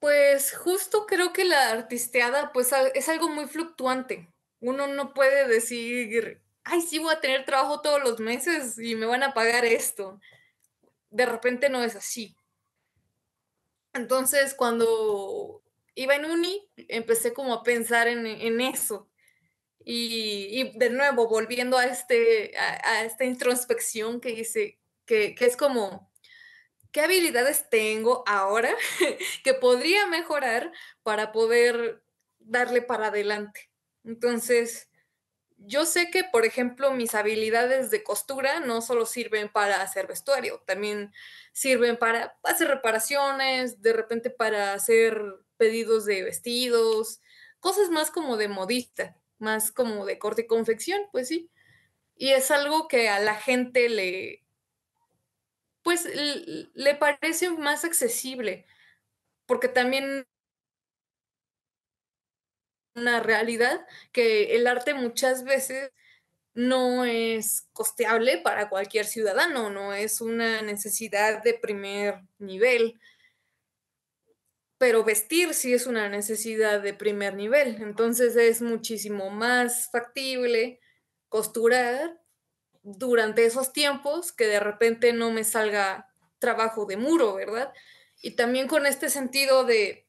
Pues 0.00 0.56
justo 0.56 1.06
creo 1.06 1.32
que 1.32 1.44
la 1.44 1.70
artisteada 1.70 2.52
pues 2.52 2.72
es 2.94 3.08
algo 3.08 3.28
muy 3.28 3.46
fluctuante. 3.46 4.32
Uno 4.58 4.88
no 4.88 5.14
puede 5.14 5.46
decir, 5.46 6.42
ay, 6.64 6.80
sí 6.80 6.98
voy 6.98 7.14
a 7.14 7.20
tener 7.20 7.44
trabajo 7.44 7.80
todos 7.82 8.02
los 8.02 8.18
meses 8.18 8.76
y 8.76 8.96
me 8.96 9.06
van 9.06 9.22
a 9.22 9.32
pagar 9.32 9.64
esto. 9.64 10.18
De 11.10 11.24
repente 11.24 11.68
no 11.68 11.84
es 11.84 11.94
así. 11.94 12.34
Entonces, 13.92 14.54
cuando 14.54 15.62
iba 16.00 16.14
en 16.14 16.24
uni, 16.24 16.66
empecé 16.88 17.34
como 17.34 17.52
a 17.52 17.62
pensar 17.62 18.08
en, 18.08 18.60
eso, 18.62 19.10
y, 19.84 20.72
de 20.78 20.88
nuevo, 20.88 21.28
volviendo 21.28 21.76
a, 21.76 21.84
este, 21.84 22.56
a, 22.56 23.04
esta 23.04 23.24
introspección 23.24 24.18
que 24.18 24.30
hice, 24.30 24.80
que, 25.04 25.34
es 25.38 25.58
como, 25.58 26.10
¿qué 26.90 27.02
habilidades 27.02 27.68
tengo 27.68 28.24
ahora 28.26 28.74
que 29.44 29.52
podría 29.52 30.06
mejorar 30.06 30.72
para 31.02 31.32
poder 31.32 32.02
darle 32.38 32.80
para 32.80 33.08
adelante? 33.08 33.70
Entonces, 34.02 34.88
yo 35.58 35.84
sé 35.84 36.10
que, 36.10 36.24
por 36.24 36.46
ejemplo, 36.46 36.92
mis 36.92 37.14
habilidades 37.14 37.90
de 37.90 38.02
costura 38.02 38.60
no 38.60 38.80
solo 38.80 39.04
sirven 39.04 39.50
para 39.50 39.82
hacer 39.82 40.06
vestuario, 40.06 40.62
también 40.66 41.12
sirven 41.52 41.98
para 41.98 42.38
hacer 42.42 42.68
reparaciones, 42.68 43.82
de 43.82 43.92
repente 43.92 44.30
para 44.30 44.72
hacer 44.72 45.22
pedidos 45.60 46.06
de 46.06 46.24
vestidos, 46.24 47.20
cosas 47.60 47.90
más 47.90 48.10
como 48.10 48.36
de 48.36 48.48
modista 48.48 49.20
más 49.40 49.72
como 49.72 50.04
de 50.06 50.18
corte 50.18 50.42
y 50.42 50.46
confección, 50.46 51.00
pues 51.10 51.28
sí. 51.28 51.50
Y 52.16 52.30
es 52.30 52.50
algo 52.50 52.86
que 52.86 53.08
a 53.08 53.18
la 53.18 53.34
gente 53.34 53.88
le, 53.88 54.44
pues 55.82 56.06
le 56.74 56.94
parece 56.94 57.50
más 57.50 57.84
accesible, 57.84 58.66
porque 59.46 59.68
también 59.68 60.26
una 62.94 63.20
realidad 63.20 63.86
que 64.12 64.56
el 64.56 64.66
arte 64.66 64.94
muchas 64.94 65.44
veces 65.44 65.90
no 66.52 67.04
es 67.04 67.68
costeable 67.72 68.38
para 68.38 68.68
cualquier 68.68 69.06
ciudadano, 69.06 69.70
no 69.70 69.94
es 69.94 70.20
una 70.20 70.60
necesidad 70.62 71.42
de 71.42 71.54
primer 71.54 72.20
nivel 72.38 73.00
pero 74.80 75.04
vestir 75.04 75.52
sí 75.52 75.74
es 75.74 75.86
una 75.86 76.08
necesidad 76.08 76.80
de 76.80 76.94
primer 76.94 77.34
nivel, 77.34 77.82
entonces 77.82 78.34
es 78.34 78.62
muchísimo 78.62 79.28
más 79.28 79.90
factible 79.92 80.80
costurar 81.28 82.18
durante 82.82 83.44
esos 83.44 83.74
tiempos 83.74 84.32
que 84.32 84.46
de 84.46 84.58
repente 84.58 85.12
no 85.12 85.30
me 85.32 85.44
salga 85.44 86.08
trabajo 86.38 86.86
de 86.86 86.96
muro, 86.96 87.34
¿verdad? 87.34 87.74
Y 88.22 88.36
también 88.36 88.68
con 88.68 88.86
este 88.86 89.10
sentido 89.10 89.64
de, 89.64 90.08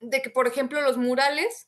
de 0.00 0.20
que, 0.20 0.28
por 0.28 0.46
ejemplo, 0.46 0.82
los 0.82 0.98
murales, 0.98 1.66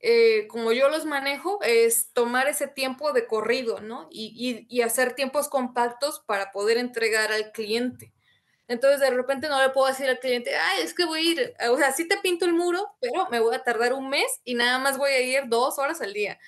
eh, 0.00 0.46
como 0.48 0.72
yo 0.72 0.90
los 0.90 1.06
manejo, 1.06 1.60
es 1.62 2.12
tomar 2.12 2.46
ese 2.46 2.68
tiempo 2.68 3.14
de 3.14 3.26
corrido, 3.26 3.80
¿no? 3.80 4.06
Y, 4.10 4.66
y 4.68 4.82
hacer 4.82 5.14
tiempos 5.14 5.48
compactos 5.48 6.22
para 6.26 6.52
poder 6.52 6.76
entregar 6.76 7.32
al 7.32 7.52
cliente. 7.52 8.12
Entonces 8.68 9.00
de 9.00 9.10
repente 9.10 9.48
no 9.48 9.62
le 9.62 9.70
puedo 9.70 9.86
decir 9.86 10.08
al 10.08 10.18
cliente, 10.18 10.56
ay, 10.56 10.82
es 10.82 10.92
que 10.92 11.04
voy 11.04 11.20
a 11.20 11.30
ir, 11.30 11.54
o 11.70 11.76
sea, 11.76 11.92
sí 11.92 12.08
te 12.08 12.18
pinto 12.18 12.46
el 12.46 12.52
muro, 12.52 12.96
pero 13.00 13.28
me 13.30 13.38
voy 13.40 13.54
a 13.54 13.62
tardar 13.62 13.92
un 13.92 14.08
mes 14.08 14.26
y 14.44 14.54
nada 14.54 14.78
más 14.78 14.98
voy 14.98 15.10
a 15.12 15.20
ir 15.20 15.44
dos 15.46 15.78
horas 15.78 16.00
al 16.00 16.12
día. 16.12 16.38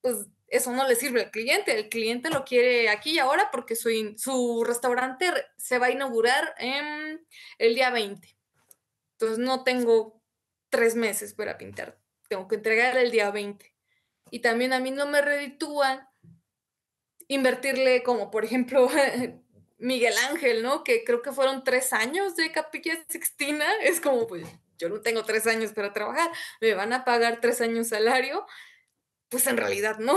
pues 0.00 0.26
eso 0.48 0.70
no 0.70 0.86
le 0.86 0.94
sirve 0.94 1.22
al 1.22 1.30
cliente. 1.32 1.76
El 1.76 1.88
cliente 1.88 2.30
lo 2.30 2.44
quiere 2.44 2.88
aquí 2.88 3.12
y 3.12 3.18
ahora 3.18 3.50
porque 3.50 3.74
su, 3.74 3.90
su 4.16 4.64
restaurante 4.64 5.32
se 5.56 5.78
va 5.78 5.86
a 5.86 5.90
inaugurar 5.90 6.54
en 6.58 7.26
el 7.58 7.74
día 7.74 7.90
20. 7.90 8.36
Entonces 9.14 9.38
no 9.38 9.64
tengo 9.64 10.22
tres 10.68 10.94
meses 10.94 11.34
para 11.34 11.58
pintar. 11.58 11.98
Tengo 12.28 12.46
que 12.46 12.56
entregar 12.56 12.96
el 12.96 13.10
día 13.10 13.30
20. 13.30 13.74
Y 14.30 14.40
también 14.40 14.72
a 14.72 14.80
mí 14.80 14.90
no 14.90 15.06
me 15.06 15.22
reditúa 15.22 16.12
invertirle 17.26 18.02
como, 18.02 18.30
por 18.30 18.44
ejemplo, 18.44 18.88
Miguel 19.78 20.14
Ángel, 20.30 20.62
¿no? 20.62 20.84
Que 20.84 21.04
creo 21.04 21.22
que 21.22 21.32
fueron 21.32 21.64
tres 21.64 21.92
años 21.92 22.36
de 22.36 22.52
Capilla 22.52 22.94
Sixtina. 23.08 23.66
Es 23.82 24.00
como, 24.00 24.26
pues, 24.26 24.46
yo 24.78 24.88
no 24.88 25.00
tengo 25.00 25.24
tres 25.24 25.46
años 25.46 25.72
para 25.72 25.92
trabajar. 25.92 26.30
¿Me 26.60 26.74
van 26.74 26.92
a 26.92 27.04
pagar 27.04 27.40
tres 27.40 27.60
años 27.60 27.88
salario? 27.88 28.46
Pues 29.28 29.46
en 29.46 29.56
realidad 29.56 29.98
no. 29.98 30.16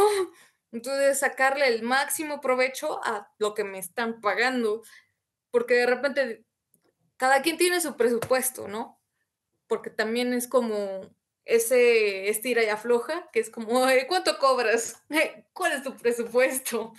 Entonces, 0.72 1.20
sacarle 1.20 1.68
el 1.68 1.82
máximo 1.82 2.42
provecho 2.42 3.00
a 3.04 3.32
lo 3.40 3.54
que 3.54 3.64
me 3.64 3.80
están 3.80 4.22
pagando. 4.22 4.84
Porque 5.52 5.76
de 5.76 5.86
repente, 5.86 6.46
cada 7.18 7.42
quien 7.42 7.58
tiene 7.58 7.82
su 7.82 7.96
presupuesto, 7.96 8.68
¿no? 8.68 9.02
Porque 9.68 9.90
también 9.90 10.34
es 10.34 10.48
como 10.48 11.02
ese 11.46 12.30
estira 12.30 12.64
y 12.64 12.68
afloja, 12.68 13.30
que 13.32 13.40
es 13.40 13.50
como, 13.50 13.86
¿cuánto 14.08 14.38
cobras? 14.38 15.02
¿Cuál 15.54 15.72
es 15.74 15.84
tu 15.84 15.96
presupuesto? 15.96 16.94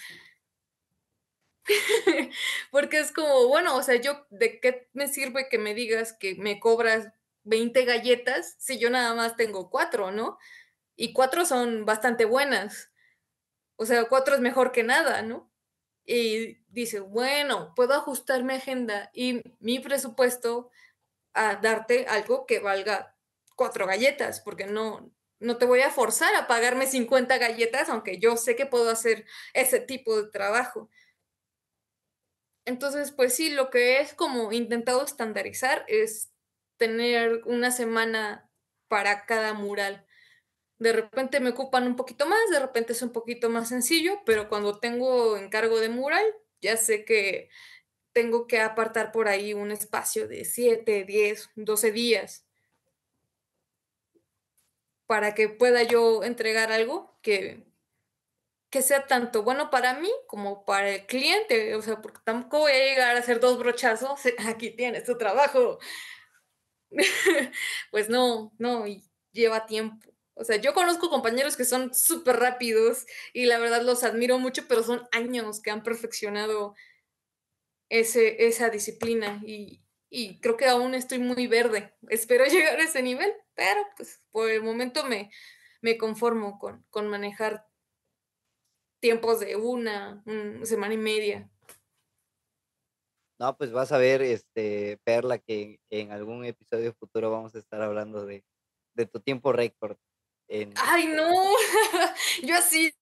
Porque 2.70 2.98
es 2.98 3.12
como, 3.12 3.48
bueno, 3.48 3.76
o 3.76 3.83
sea, 3.83 3.96
yo, 3.96 4.26
¿de 4.31 4.61
qué 4.61 4.88
me 4.92 5.09
sirve 5.09 5.48
que 5.48 5.59
me 5.59 5.74
digas 5.74 6.12
que 6.12 6.35
me 6.37 6.61
cobras 6.61 7.09
20 7.44 7.85
galletas 7.85 8.57
si 8.59 8.78
yo 8.78 8.90
nada 8.90 9.14
más 9.14 9.37
tengo 9.37 9.70
cuatro, 9.70 10.11
¿no? 10.11 10.38
Y 10.96 11.12
cuatro 11.12 11.46
son 11.46 11.85
bastante 11.85 12.24
buenas. 12.24 12.90
O 13.76 13.87
sea, 13.87 14.04
cuatro 14.07 14.35
es 14.35 14.40
mejor 14.40 14.72
que 14.72 14.83
nada, 14.83 15.22
¿no? 15.22 15.50
Y 16.04 16.59
dice, 16.68 17.00
bueno, 17.00 17.74
puedo 17.76 17.94
ajustar 17.94 18.42
mi 18.42 18.54
agenda 18.54 19.11
y 19.14 19.42
mi 19.61 19.78
presupuesto 19.78 20.70
a 21.35 21.57
darte 21.57 22.07
algo 22.07 22.46
que 22.46 22.61
valga 22.61 23.14
cuatro 23.57 23.87
galletas, 23.87 24.40
porque 24.40 24.66
no, 24.66 25.12
no 25.40 25.59
te 25.59 25.66
voy 25.66 25.81
a 25.83 25.90
forzar 25.90 26.35
a 26.35 26.46
pagarme 26.46 26.87
50 26.87 27.38
galletas, 27.38 27.88
aunque 27.88 28.18
yo 28.18 28.37
sé 28.37 28.57
que 28.57 28.66
puedo 28.66 28.90
hacer 28.90 29.26
ese 29.54 29.81
tipo 29.81 30.20
de 30.20 30.31
trabajo. 30.31 30.88
Entonces, 32.68 33.12
pues 33.12 33.35
sí, 33.35 33.48
lo 33.48 33.70
que 33.70 34.00
es 34.00 34.12
como 34.12 34.52
intentado 34.52 35.02
estandarizar 35.02 35.87
es 35.88 36.31
tener 36.76 37.40
una 37.46 37.70
semana 37.70 38.50
para 38.88 39.24
cada 39.24 39.54
mural. 39.54 40.07
De 40.78 40.92
repente 40.92 41.40
me 41.40 41.48
ocupan 41.48 41.87
un 41.87 41.96
poquito 41.96 42.26
más, 42.26 42.38
de 42.50 42.61
repente 42.61 42.92
es 42.92 43.00
un 43.00 43.11
poquito 43.11 43.48
más 43.48 43.70
sencillo, 43.70 44.20
pero 44.26 44.50
cuando 44.50 44.81
tengo 44.81 45.38
encargo 45.38 45.81
de 45.81 45.88
mural, 45.88 46.26
ya 46.61 46.76
sé 46.76 47.07
que 47.07 47.48
tengo 48.12 48.46
que 48.46 48.61
apartar 48.61 49.12
por 49.12 49.28
ahí 49.28 49.54
un 49.54 49.70
espacio 49.70 50.28
de 50.28 50.44
7, 50.44 51.04
10, 51.04 51.48
12 51.57 51.90
días 51.90 52.46
para 55.07 55.35
que 55.35 55.48
pueda 55.48 55.85
yo 55.85 56.22
entregar 56.22 56.70
algo 56.70 57.18
que, 57.22 57.67
que 58.70 58.83
sea 58.83 59.07
tanto 59.07 59.42
bueno 59.42 59.70
para 59.70 59.94
mí 59.94 60.11
como 60.26 60.64
para 60.64 60.90
el 60.90 61.07
cliente. 61.07 61.74
O 61.74 61.83
sea, 61.83 62.00
porque 62.00 62.20
tampoco 62.24 62.61
voy 62.61 62.72
a 62.72 62.85
llegar 62.85 63.16
a 63.16 63.20
hacer 63.20 63.40
dos 63.40 63.59
brochazos. 63.59 64.20
Aquí 64.46 64.70
tienes 64.70 65.04
tu 65.04 65.16
trabajo. 65.16 65.78
pues 67.90 68.09
no, 68.09 68.52
no, 68.59 68.87
y 68.87 69.04
lleva 69.33 69.66
tiempo. 69.66 70.11
O 70.35 70.44
sea, 70.44 70.57
yo 70.57 70.72
conozco 70.72 71.11
compañeros 71.11 71.57
que 71.57 71.64
son 71.64 71.92
súper 71.94 72.37
rápidos 72.37 73.07
y 73.33 73.46
la 73.46 73.59
verdad 73.59 73.83
los 73.83 74.04
admiro 74.04 74.38
mucho, 74.38 74.68
pero 74.68 74.85
son 74.85 75.09
años 75.11 75.61
que 75.61 75.70
han 75.70 75.83
perfeccionado 75.83 76.74
ese, 77.88 78.46
esa 78.46 78.70
disciplina 78.70 79.42
y, 79.44 79.83
y 80.11 80.40
creo 80.40 80.57
que 80.57 80.66
aún 80.66 80.94
estoy 80.94 81.18
muy 81.18 81.46
verde. 81.48 81.94
Espero 82.09 82.44
llegar 82.46 82.78
a 82.78 82.85
ese 82.85 83.02
nivel, 83.02 83.33
pero 83.54 83.81
pues 83.96 84.20
por 84.31 84.50
el 84.50 84.62
momento 84.62 85.04
me, 85.04 85.31
me 85.81 85.98
conformo 85.98 86.59
con, 86.59 86.85
con 86.90 87.09
manejar 87.09 87.67
tiempos 89.00 89.40
de 89.40 89.56
una, 89.56 90.22
semana 90.64 90.94
y 90.94 90.98
media. 90.98 91.50
No, 93.38 93.56
pues 93.56 93.70
vas 93.70 93.92
a 93.92 93.98
ver, 93.98 94.22
este, 94.22 94.98
Perla, 95.04 95.38
que 95.38 95.78
en 95.90 96.11
algún 96.11 96.44
episodio 96.44 96.92
futuro 96.94 97.30
vamos 97.30 97.54
a 97.54 97.58
estar 97.58 97.80
hablando 97.80 98.26
de, 98.26 98.44
de 98.94 99.06
tu 99.06 99.20
tiempo 99.20 99.52
récord. 99.52 99.96
En... 100.48 100.72
¡Ay, 100.76 101.06
no! 101.06 101.30
Yo 102.42 102.56
así. 102.56 102.92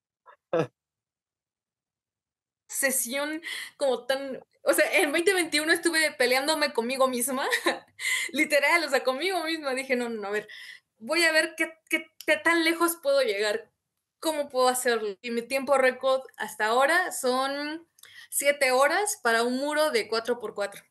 Sesión 2.68 3.40
como 3.78 4.04
tan 4.04 4.42
o 4.68 4.72
sea, 4.72 4.84
en 4.98 5.12
2021 5.12 5.72
estuve 5.72 6.10
peleándome 6.18 6.72
conmigo 6.72 7.06
misma, 7.06 7.46
literal, 8.32 8.82
o 8.82 8.90
sea, 8.90 9.04
conmigo 9.04 9.44
misma. 9.44 9.74
Dije, 9.74 9.94
no, 9.94 10.08
no, 10.08 10.26
a 10.26 10.30
ver, 10.30 10.48
voy 10.98 11.22
a 11.22 11.30
ver 11.30 11.54
qué, 11.56 11.72
qué, 11.88 12.36
tan 12.42 12.64
lejos 12.64 12.98
puedo 13.00 13.22
llegar, 13.22 13.70
cómo 14.20 14.48
puedo 14.48 14.68
hacerlo. 14.68 15.16
Y 15.22 15.30
mi 15.30 15.42
tiempo 15.42 15.76
récord 15.78 16.22
hasta 16.36 16.66
ahora 16.66 17.12
son 17.12 17.86
siete 18.30 18.70
horas 18.72 19.18
para 19.22 19.42
un 19.42 19.56
muro 19.56 19.90
de 19.90 20.08
4x4. 20.08 20.84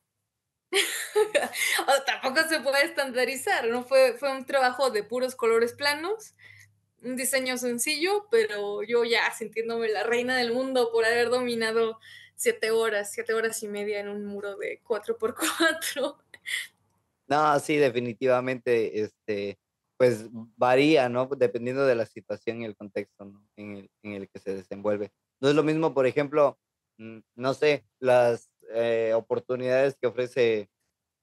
o 1.86 2.02
tampoco 2.06 2.48
se 2.48 2.60
puede 2.60 2.84
estandarizar, 2.84 3.68
¿no? 3.68 3.84
Fue, 3.84 4.14
fue 4.18 4.30
un 4.30 4.44
trabajo 4.44 4.90
de 4.90 5.04
puros 5.04 5.36
colores 5.36 5.72
planos, 5.72 6.34
un 7.02 7.16
diseño 7.16 7.56
sencillo, 7.56 8.26
pero 8.30 8.82
yo 8.82 9.04
ya 9.04 9.32
sintiéndome 9.32 9.88
la 9.88 10.02
reina 10.02 10.36
del 10.36 10.52
mundo 10.52 10.90
por 10.92 11.04
haber 11.04 11.30
dominado 11.30 11.98
siete 12.34 12.70
horas, 12.70 13.12
siete 13.12 13.32
horas 13.32 13.62
y 13.62 13.68
media 13.68 14.00
en 14.00 14.08
un 14.08 14.24
muro 14.24 14.56
de 14.56 14.80
cuatro 14.82 15.16
por 15.16 15.34
cuatro. 15.34 16.18
No, 17.28 17.58
sí, 17.58 17.76
definitivamente, 17.76 19.02
este, 19.02 19.58
pues 19.96 20.28
varía, 20.56 21.08
¿no? 21.08 21.26
Dependiendo 21.26 21.86
de 21.86 21.94
la 21.94 22.06
situación 22.06 22.60
y 22.60 22.64
el 22.64 22.76
contexto 22.76 23.24
¿no? 23.24 23.42
en, 23.56 23.76
el, 23.76 23.90
en, 24.02 24.12
el, 24.12 24.28
que 24.28 24.38
se 24.38 24.54
desenvuelve. 24.54 25.10
No 25.40 25.48
es 25.48 25.54
lo 25.54 25.62
mismo, 25.62 25.94
por 25.94 26.06
ejemplo, 26.06 26.58
mm, 26.98 27.18
no 27.34 27.54
sé, 27.54 27.86
las 27.98 28.50
eh, 28.74 29.12
oportunidades 29.14 29.96
que 30.00 30.06
ofrece, 30.06 30.68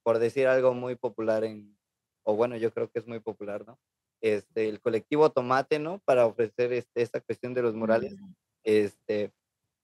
por 0.04 0.20
decir 0.20 0.48
algo 0.48 0.74
muy 0.74 0.96
popular 0.96 1.44
en, 1.44 1.78
o 2.24 2.36
bueno, 2.36 2.58
yo 2.58 2.74
creo 2.74 2.90
que 2.90 3.00
es 3.00 3.08
muy 3.08 3.20
popular, 3.20 3.66
¿no? 3.66 3.80
Este, 4.22 4.70
el 4.70 4.80
colectivo 4.80 5.32
Tomate, 5.32 5.80
¿no? 5.80 6.00
Para 6.06 6.26
ofrecer 6.26 6.72
este, 6.74 7.02
esta 7.02 7.20
cuestión 7.20 7.54
de 7.54 7.62
los 7.62 7.76
murales. 7.76 8.16
Este, 8.64 9.34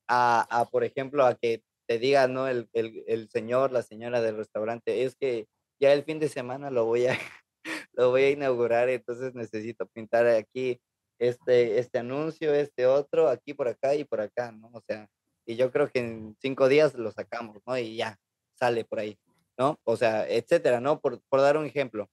a, 0.08 0.68
por 0.72 0.84
ejemplo, 0.84 1.26
a 1.26 1.36
que 1.36 1.62
te 1.88 2.00
diga, 2.00 2.28
¿no? 2.28 2.48
El, 2.48 2.70
el, 2.74 3.04
el, 3.08 3.30
señor, 3.30 3.72
la 3.72 3.84
señora 3.84 4.22
del 4.22 4.38
restaurante, 4.38 5.04
es 5.04 5.16
que 5.16 5.48
ya 5.80 5.94
el 5.94 6.04
fin 6.04 6.20
de 6.20 6.30
semana 6.30 6.72
lo 6.72 6.86
voy 6.86 7.08
a, 7.08 7.18
lo 8.00 8.12
voy 8.12 8.24
a 8.24 8.32
inaugurar, 8.32 8.88
entonces 8.88 9.36
necesito 9.36 9.86
pintar 9.88 10.26
aquí 10.26 10.80
este, 11.20 11.80
este 11.80 12.00
anuncio, 12.00 12.54
este 12.54 12.86
otro, 12.86 13.28
aquí 13.28 13.54
por 13.54 13.68
acá 13.68 13.94
y 13.94 14.06
por 14.06 14.22
acá, 14.22 14.54
¿no? 14.54 14.70
O 14.72 14.82
sea, 14.88 15.10
y 15.46 15.58
yo 15.58 15.70
creo 15.70 15.90
que 15.90 16.00
en 16.00 16.38
cinco 16.40 16.70
días 16.70 16.94
lo 16.94 17.12
sacamos, 17.12 17.58
¿no? 17.68 17.78
Y 17.78 17.98
ya, 17.98 18.18
sale 18.58 18.86
por 18.86 19.00
ahí, 19.00 19.20
¿no? 19.58 19.78
O 19.84 19.98
sea, 19.98 20.26
etcétera, 20.30 20.80
¿no? 20.80 21.02
Por, 21.02 21.22
por 21.28 21.42
dar 21.42 21.58
un 21.58 21.66
ejemplo. 21.66 22.10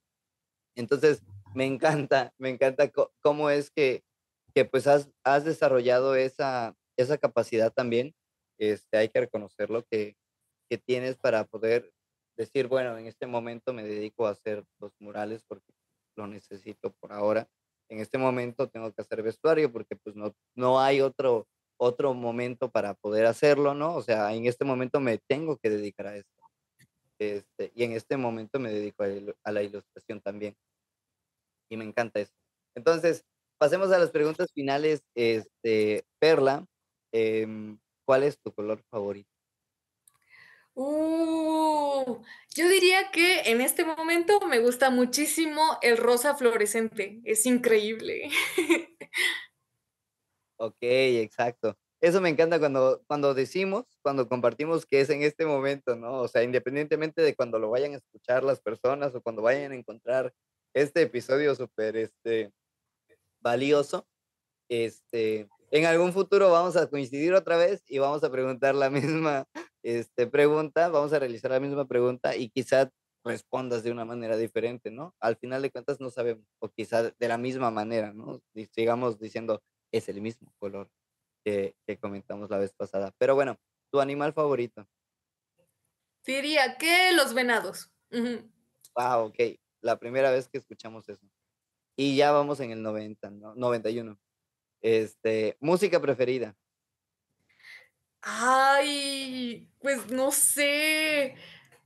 Entonces, 0.74 1.22
me 1.54 1.66
encanta, 1.66 2.32
me 2.36 2.50
encanta 2.50 2.90
cómo 3.20 3.48
es 3.50 3.70
que, 3.70 4.02
que 4.56 4.64
pues 4.64 4.88
has, 4.88 5.08
has 5.22 5.44
desarrollado 5.44 6.16
esa, 6.16 6.74
esa 6.96 7.16
capacidad 7.16 7.72
también, 7.72 8.12
este, 8.58 8.96
hay 8.96 9.08
que 9.08 9.20
reconocerlo, 9.20 9.84
que, 9.88 10.16
que 10.68 10.78
tienes 10.78 11.16
para 11.16 11.44
poder 11.44 11.92
decir, 12.36 12.66
bueno, 12.66 12.98
en 12.98 13.06
este 13.06 13.28
momento 13.28 13.72
me 13.72 13.84
dedico 13.84 14.26
a 14.26 14.30
hacer 14.30 14.64
los 14.80 14.92
murales 14.98 15.44
porque 15.46 15.75
lo 16.16 16.26
necesito 16.26 16.92
por 17.00 17.12
ahora. 17.12 17.48
En 17.88 18.00
este 18.00 18.18
momento 18.18 18.68
tengo 18.68 18.92
que 18.92 19.02
hacer 19.02 19.22
vestuario 19.22 19.72
porque 19.72 19.96
pues 19.96 20.16
no, 20.16 20.34
no 20.54 20.80
hay 20.80 21.00
otro, 21.00 21.46
otro 21.78 22.14
momento 22.14 22.70
para 22.70 22.94
poder 22.94 23.26
hacerlo, 23.26 23.74
¿no? 23.74 23.94
O 23.94 24.02
sea, 24.02 24.34
en 24.34 24.46
este 24.46 24.64
momento 24.64 25.00
me 25.00 25.18
tengo 25.18 25.56
que 25.58 25.70
dedicar 25.70 26.08
a 26.08 26.16
esto. 26.16 26.30
Este, 27.18 27.72
y 27.74 27.84
en 27.84 27.92
este 27.92 28.16
momento 28.16 28.58
me 28.58 28.70
dedico 28.70 29.04
a, 29.04 29.52
la 29.52 29.62
ilustración 29.62 30.20
también. 30.20 30.56
Y 31.70 31.76
me 31.76 31.84
encanta 31.84 32.20
eso. 32.20 32.32
Entonces, 32.74 33.24
pasemos 33.58 33.90
a 33.92 33.98
las 33.98 34.10
preguntas 34.10 34.48
finales. 34.52 35.02
Este, 35.14 36.04
Perla, 36.18 36.66
Em, 37.18 37.78
¿cuál 38.04 38.24
es 38.24 38.38
tu 38.38 38.52
color 38.52 38.82
favorito? 38.90 39.30
Uh, 40.78 42.22
yo 42.54 42.68
diría 42.68 43.10
que 43.10 43.40
en 43.46 43.62
este 43.62 43.86
momento 43.86 44.46
me 44.46 44.58
gusta 44.58 44.90
muchísimo 44.90 45.78
el 45.80 45.96
rosa 45.96 46.34
fluorescente. 46.34 47.20
Es 47.24 47.46
increíble. 47.46 48.30
Ok, 50.58 50.78
exacto. 50.80 51.76
Eso 52.00 52.22
me 52.22 52.30
encanta 52.30 52.58
cuando, 52.58 53.02
cuando 53.06 53.34
decimos, 53.34 53.84
cuando 54.00 54.26
compartimos 54.26 54.86
que 54.86 55.00
es 55.02 55.10
en 55.10 55.22
este 55.22 55.44
momento, 55.44 55.96
¿no? 55.96 56.22
O 56.22 56.28
sea, 56.28 56.42
independientemente 56.42 57.20
de 57.20 57.34
cuando 57.34 57.58
lo 57.58 57.68
vayan 57.68 57.92
a 57.92 57.96
escuchar 57.96 58.42
las 58.42 58.60
personas 58.62 59.14
o 59.14 59.20
cuando 59.20 59.42
vayan 59.42 59.72
a 59.72 59.74
encontrar 59.74 60.32
este 60.72 61.02
episodio 61.02 61.54
súper 61.54 61.96
este, 61.98 62.52
valioso, 63.40 64.06
este, 64.70 65.46
en 65.70 65.84
algún 65.84 66.14
futuro 66.14 66.50
vamos 66.50 66.76
a 66.76 66.88
coincidir 66.88 67.34
otra 67.34 67.58
vez 67.58 67.82
y 67.86 67.98
vamos 67.98 68.24
a 68.24 68.30
preguntar 68.30 68.74
la 68.74 68.88
misma 68.88 69.46
este, 69.86 70.26
pregunta, 70.26 70.88
vamos 70.88 71.12
a 71.12 71.20
realizar 71.20 71.52
la 71.52 71.60
misma 71.60 71.86
pregunta 71.86 72.34
y 72.34 72.48
quizá 72.48 72.90
respondas 73.24 73.84
de 73.84 73.92
una 73.92 74.04
manera 74.04 74.36
diferente, 74.36 74.90
¿no? 74.90 75.14
Al 75.20 75.36
final 75.36 75.62
de 75.62 75.70
cuentas 75.70 76.00
no 76.00 76.10
sabemos, 76.10 76.44
o 76.58 76.68
quizá 76.68 77.04
de 77.04 77.28
la 77.28 77.38
misma 77.38 77.70
manera, 77.70 78.12
¿no? 78.12 78.42
Sigamos 78.72 79.20
diciendo, 79.20 79.62
es 79.92 80.08
el 80.08 80.20
mismo 80.20 80.52
color 80.58 80.90
que, 81.44 81.76
que 81.86 81.98
comentamos 81.98 82.50
la 82.50 82.58
vez 82.58 82.72
pasada. 82.72 83.14
Pero 83.16 83.36
bueno, 83.36 83.60
tu 83.92 84.00
animal 84.00 84.32
favorito. 84.32 84.88
Diría 86.24 86.76
que 86.78 87.12
los 87.12 87.32
venados. 87.32 87.92
Ah, 88.96 89.20
ok. 89.20 89.38
La 89.82 90.00
primera 90.00 90.32
vez 90.32 90.48
que 90.48 90.58
escuchamos 90.58 91.08
eso. 91.08 91.28
Y 91.96 92.16
ya 92.16 92.32
vamos 92.32 92.58
en 92.58 92.72
el 92.72 92.82
90, 92.82 93.30
¿no? 93.30 93.54
91. 93.54 94.18
Este, 94.80 95.56
música 95.60 96.00
preferida. 96.00 96.56
Ay, 98.22 99.68
pues 99.80 100.10
no 100.10 100.32
sé. 100.32 101.34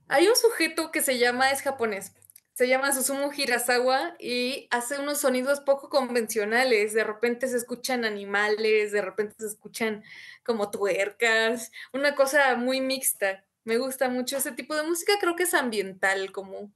Hay 0.07 0.27
un 0.27 0.35
sujeto 0.35 0.91
que 0.91 1.01
se 1.01 1.17
llama, 1.19 1.51
es 1.51 1.61
japonés, 1.61 2.13
se 2.53 2.67
llama 2.67 2.91
Susumu 2.93 3.31
Hirasawa 3.31 4.15
y 4.19 4.67
hace 4.71 4.99
unos 4.99 5.19
sonidos 5.19 5.61
poco 5.61 5.89
convencionales. 5.89 6.93
De 6.93 7.03
repente 7.03 7.47
se 7.47 7.57
escuchan 7.57 8.05
animales, 8.05 8.91
de 8.91 9.01
repente 9.01 9.35
se 9.39 9.47
escuchan 9.47 10.03
como 10.43 10.69
tuercas, 10.71 11.71
una 11.93 12.15
cosa 12.15 12.55
muy 12.55 12.81
mixta. 12.81 13.45
Me 13.63 13.77
gusta 13.77 14.09
mucho 14.09 14.37
ese 14.37 14.51
tipo 14.51 14.75
de 14.75 14.83
música, 14.83 15.13
creo 15.19 15.35
que 15.35 15.43
es 15.43 15.53
ambiental, 15.53 16.31
como, 16.31 16.73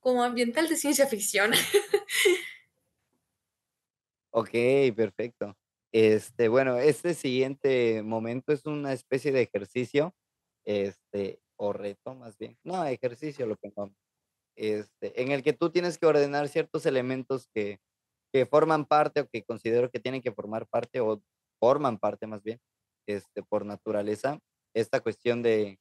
como 0.00 0.22
ambiental 0.24 0.68
de 0.68 0.76
ciencia 0.76 1.06
ficción. 1.06 1.52
Ok, 4.30 4.50
perfecto. 4.96 5.56
Este, 5.92 6.48
bueno, 6.48 6.78
este 6.78 7.12
siguiente 7.14 8.02
momento 8.02 8.52
es 8.52 8.64
una 8.64 8.92
especie 8.94 9.30
de 9.30 9.42
ejercicio, 9.42 10.14
este, 10.64 11.40
o 11.56 11.72
reto 11.72 12.14
más 12.14 12.38
bien. 12.38 12.56
No, 12.64 12.84
ejercicio 12.86 13.46
lo 13.46 13.56
pongamos. 13.56 13.94
Este, 14.56 15.20
en 15.22 15.32
el 15.32 15.42
que 15.42 15.52
tú 15.52 15.70
tienes 15.70 15.98
que 15.98 16.06
ordenar 16.06 16.48
ciertos 16.48 16.86
elementos 16.86 17.48
que, 17.54 17.80
que 18.32 18.46
forman 18.46 18.86
parte 18.86 19.20
o 19.20 19.28
que 19.28 19.44
considero 19.44 19.90
que 19.90 20.00
tienen 20.00 20.22
que 20.22 20.32
formar 20.32 20.66
parte 20.66 21.00
o 21.00 21.22
forman 21.60 21.98
parte 21.98 22.26
más 22.26 22.42
bien, 22.42 22.60
este, 23.06 23.42
por 23.42 23.66
naturaleza, 23.66 24.40
esta 24.74 25.00
cuestión 25.00 25.42
de, 25.42 25.78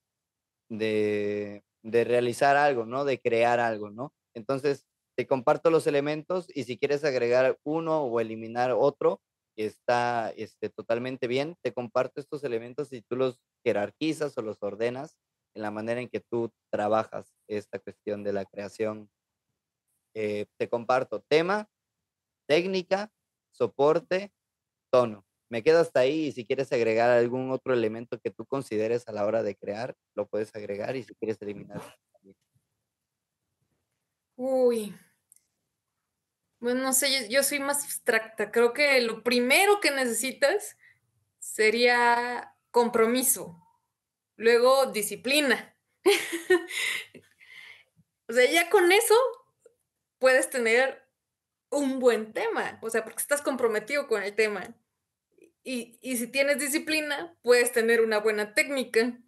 de, 0.69 1.63
de 1.83 2.03
realizar 2.03 2.57
algo, 2.57 2.85
¿no? 2.85 3.05
De 3.05 3.19
crear 3.19 3.59
algo, 3.59 3.89
¿no? 3.89 4.13
Entonces, 4.35 4.85
te 5.17 5.27
comparto 5.27 5.69
los 5.69 5.87
elementos 5.87 6.47
y 6.53 6.65
si 6.65 6.77
quieres 6.77 7.03
agregar 7.03 7.57
uno 7.63 8.03
o 8.03 8.19
eliminar 8.19 8.71
otro, 8.71 9.21
está 9.55 10.31
este, 10.31 10.69
totalmente 10.69 11.27
bien. 11.27 11.55
Te 11.61 11.73
comparto 11.73 12.19
estos 12.19 12.43
elementos 12.43 12.91
y 12.93 13.01
tú 13.01 13.15
los 13.15 13.39
jerarquizas 13.63 14.37
o 14.37 14.41
los 14.41 14.61
ordenas 14.61 15.17
en 15.53 15.61
la 15.61 15.71
manera 15.71 16.01
en 16.01 16.09
que 16.09 16.21
tú 16.21 16.51
trabajas 16.71 17.33
esta 17.47 17.79
cuestión 17.79 18.23
de 18.23 18.33
la 18.33 18.45
creación. 18.45 19.09
Eh, 20.13 20.45
te 20.57 20.69
comparto 20.69 21.21
tema, 21.27 21.69
técnica, 22.47 23.11
soporte, 23.51 24.31
tono. 24.91 25.25
Me 25.49 25.63
quedo 25.63 25.79
hasta 25.79 26.01
ahí 26.01 26.27
y 26.27 26.31
si 26.31 26.45
quieres 26.45 26.71
agregar 26.71 27.09
algún 27.09 27.51
otro 27.51 27.73
elemento 27.73 28.19
que 28.19 28.31
tú 28.31 28.45
consideres 28.45 29.07
a 29.07 29.11
la 29.11 29.25
hora 29.25 29.43
de 29.43 29.55
crear, 29.55 29.95
lo 30.15 30.27
puedes 30.27 30.55
agregar 30.55 30.95
y 30.95 31.03
si 31.03 31.13
quieres 31.15 31.41
eliminar. 31.41 31.81
Uy, 34.37 34.95
bueno, 36.61 36.81
no 36.81 36.93
sé, 36.93 37.11
yo, 37.11 37.27
yo 37.27 37.43
soy 37.43 37.59
más 37.59 37.83
abstracta. 37.83 38.51
Creo 38.51 38.71
que 38.73 39.01
lo 39.01 39.23
primero 39.23 39.81
que 39.81 39.91
necesitas 39.91 40.77
sería 41.39 42.55
compromiso, 42.71 43.61
luego 44.37 44.85
disciplina. 44.87 45.75
O 48.27 48.33
sea, 48.33 48.49
ya 48.49 48.69
con 48.69 48.89
eso 48.93 49.13
puedes 50.17 50.49
tener 50.49 51.05
un 51.69 51.99
buen 51.99 52.31
tema, 52.31 52.79
o 52.81 52.89
sea, 52.89 53.03
porque 53.03 53.19
estás 53.19 53.41
comprometido 53.41 54.07
con 54.07 54.23
el 54.23 54.33
tema. 54.35 54.73
Y, 55.65 55.99
y 56.01 56.15
si 56.15 56.27
tienes 56.27 56.57
disciplina, 56.57 57.37
puedes 57.41 57.73
tener 57.73 57.99
una 57.99 58.19
buena 58.19 58.53
técnica. 58.53 59.19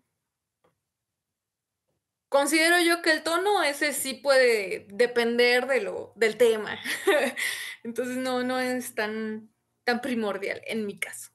Considero 2.34 2.82
yo 2.82 3.04
que 3.04 3.12
el 3.12 3.22
tono 3.22 3.62
ese 3.62 3.94
sí 3.94 4.16
puede 4.16 4.88
depender 4.90 5.68
de 5.68 5.82
lo, 5.82 6.14
del 6.16 6.36
tema. 6.36 6.80
Entonces 7.84 8.18
no, 8.18 8.44
no 8.44 8.60
es 8.60 8.96
tan, 8.96 9.54
tan 9.84 10.02
primordial 10.02 10.60
en 10.66 10.88
mi 10.88 10.98
caso. 10.98 11.30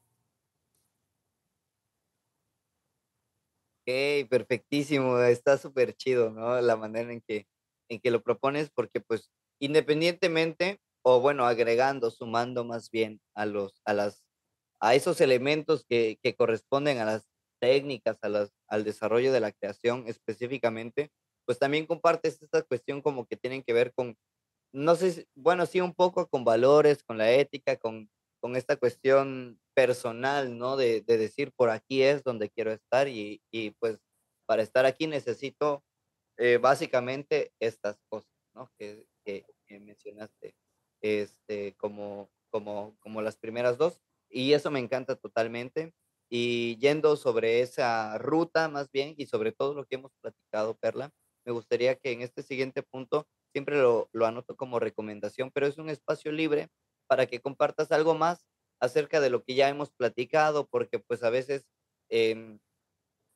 Ok, 3.87 4.28
perfectísimo, 4.28 5.20
está 5.20 5.56
súper 5.56 5.94
chido, 5.94 6.30
¿no? 6.30 6.61
La 6.61 6.74
manera 6.74 7.12
en 7.12 7.20
que, 7.20 7.46
en 7.88 8.00
que 8.00 8.11
lo 8.11 8.20
propones, 8.24 8.68
porque 8.68 9.00
pues 9.00 9.30
independientemente, 9.61 10.80
o 11.02 11.20
bueno, 11.20 11.46
agregando, 11.46 12.11
sumando 12.11 12.64
más 12.64 12.90
bien 12.90 13.20
a 13.37 13.46
los, 13.46 13.80
a 13.84 13.94
las, 13.94 14.24
a 14.80 14.96
esos 14.96 15.20
elementos 15.20 15.84
que, 15.88 16.18
que 16.24 16.34
corresponden 16.34 16.98
a 16.98 17.04
las 17.04 17.28
técnicas, 17.61 18.18
a 18.23 18.29
las, 18.29 18.53
al 18.68 18.85
desarrollo 18.85 19.33
de 19.33 19.40
la 19.40 19.53
creación 19.53 20.05
específicamente, 20.07 21.11
pues 21.47 21.59
también 21.59 21.87
compartes 21.87 22.42
esta 22.42 22.62
cuestión 22.62 23.03
como 23.03 23.27
que 23.27 23.37
tienen 23.37 23.62
que 23.62 23.73
ver 23.73 23.92
con, 23.94 24.16
no 24.73 24.97
sé, 24.97 25.27
bueno, 25.35 25.66
sí 25.66 25.81
un 25.81 25.94
poco 25.94 26.29
con 26.29 26.44
valores, 26.44 27.03
con 27.03 27.18
la 27.18 27.33
ética, 27.33 27.77
con, 27.77 28.11
con 28.40 28.57
esta 28.57 28.77
cuestión 28.77 29.59
personal, 29.75 30.59
¿no? 30.59 30.77
De, 30.77 31.01
de 31.01 31.16
decir, 31.16 31.53
por 31.57 31.71
aquí 31.71 32.03
es 32.03 32.23
donde 32.23 32.51
quiero 32.51 32.73
estar 32.73 33.09
y, 33.09 33.40
y 33.51 33.71
pues 33.73 33.99
para 34.47 34.62
estar 34.62 34.87
aquí 34.87 35.07
necesito 35.07 35.85
eh, 36.37 36.59
básicamente 36.59 37.53
estas 37.61 37.97
cosas, 38.09 38.31
¿no? 38.55 38.71
Que, 38.79 39.07
que, 39.25 39.44
que 39.66 39.81
mencionaste, 39.81 40.55
este, 41.03 41.75
como, 41.77 42.31
como, 42.51 42.97
como 43.01 43.23
las 43.23 43.37
primeras 43.37 43.79
dos. 43.79 44.01
Y 44.31 44.53
eso 44.53 44.71
me 44.71 44.81
encanta 44.81 45.16
totalmente. 45.16 45.94
Y 46.30 46.76
yendo 46.78 47.16
sobre 47.16 47.60
esa 47.60 48.18
ruta 48.18 48.68
más 48.68 48.90
bien 48.92 49.14
y 49.16 49.26
sobre 49.26 49.52
todo 49.52 49.74
lo 49.74 49.86
que 49.86 49.96
hemos 49.96 50.12
platicado, 50.20 50.76
Perla, 50.76 51.10
me 51.46 51.52
gustaría 51.52 51.96
que 51.96 52.12
en 52.12 52.22
este 52.22 52.42
siguiente 52.42 52.82
punto, 52.82 53.26
siempre 53.52 53.76
lo, 53.78 54.08
lo 54.12 54.26
anoto 54.26 54.56
como 54.56 54.78
recomendación, 54.78 55.50
pero 55.52 55.66
es 55.66 55.78
un 55.78 55.88
espacio 55.88 56.32
libre 56.32 56.68
para 57.08 57.26
que 57.26 57.40
compartas 57.40 57.90
algo 57.92 58.14
más 58.14 58.46
acerca 58.80 59.20
de 59.20 59.30
lo 59.30 59.42
que 59.42 59.54
ya 59.54 59.68
hemos 59.68 59.90
platicado, 59.90 60.66
porque 60.68 60.98
pues 60.98 61.22
a 61.22 61.30
veces 61.30 61.66
em, 62.10 62.58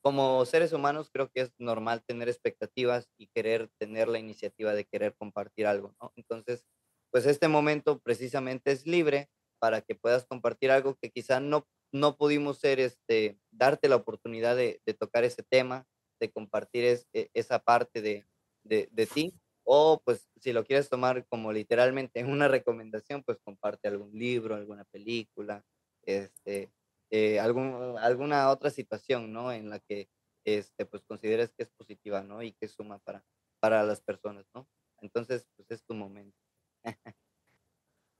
como 0.03 0.45
seres 0.45 0.73
humanos 0.73 1.11
creo 1.13 1.31
que 1.31 1.43
es 1.43 1.53
normal 1.59 2.03
tener 2.05 2.29
expectativas 2.29 3.09
y 3.19 3.29
querer 3.29 3.71
tener 3.79 4.09
la 4.09 4.19
iniciativa 4.19 4.75
de 4.75 4.85
querer 4.85 5.15
compartir 5.17 5.67
algo, 5.67 5.95
¿no? 6.01 6.13
Entonces, 6.17 6.65
pues 7.11 7.27
este 7.27 7.49
momento 7.49 8.01
precisamente 8.01 8.73
es 8.73 8.87
libre 8.87 9.29
para 9.63 9.81
que 9.81 9.95
puedas 9.95 10.27
compartir 10.27 10.73
algo 10.73 10.97
que 11.01 11.13
quizá 11.13 11.39
no, 11.39 11.69
no 11.93 12.17
pudimos 12.17 12.59
ser, 12.59 12.81
este, 12.81 13.39
darte 13.53 13.89
la 13.89 13.95
oportunidad 13.95 14.57
de, 14.57 14.83
de 14.85 14.95
tocar 14.95 15.23
ese 15.23 15.45
tema, 15.45 15.87
de 16.21 16.33
compartir 16.33 16.85
es- 16.85 17.07
e- 17.13 17.31
esa 17.33 17.61
parte 17.61 18.03
de, 18.03 18.27
de, 18.65 18.89
de 18.91 19.07
ti, 19.07 19.33
o 19.65 20.03
pues 20.05 20.29
si 20.41 20.53
lo 20.53 20.65
quieres 20.65 20.89
tomar 20.91 21.25
como 21.29 21.53
literalmente 21.53 22.25
una 22.25 22.49
recomendación, 22.49 23.23
pues 23.23 23.39
comparte 23.45 23.87
algún 23.87 24.13
libro, 24.19 24.57
alguna 24.57 24.85
película, 24.87 25.65
este, 26.05 26.73
eh, 27.13 27.39
algún, 27.39 27.97
alguna 27.99 28.51
otra 28.51 28.69
situación, 28.71 29.33
¿no? 29.33 29.53
En 29.53 29.71
la 29.71 29.79
que, 29.79 30.09
este, 30.45 30.87
pues 30.87 31.05
consideres 31.05 31.53
que 31.57 31.63
es 31.63 31.71
positiva, 31.71 32.25
¿no? 32.25 32.43
Y 32.43 32.53
que 32.55 32.67
suma 32.67 32.99
para, 32.99 33.25
para 33.61 33.85
las 33.85 34.01
personas, 34.03 34.45
¿no? 34.57 34.69
Entonces, 35.01 35.47
pues 35.55 35.71
es 35.71 35.85
tu 35.85 35.95
momento. 35.95 36.37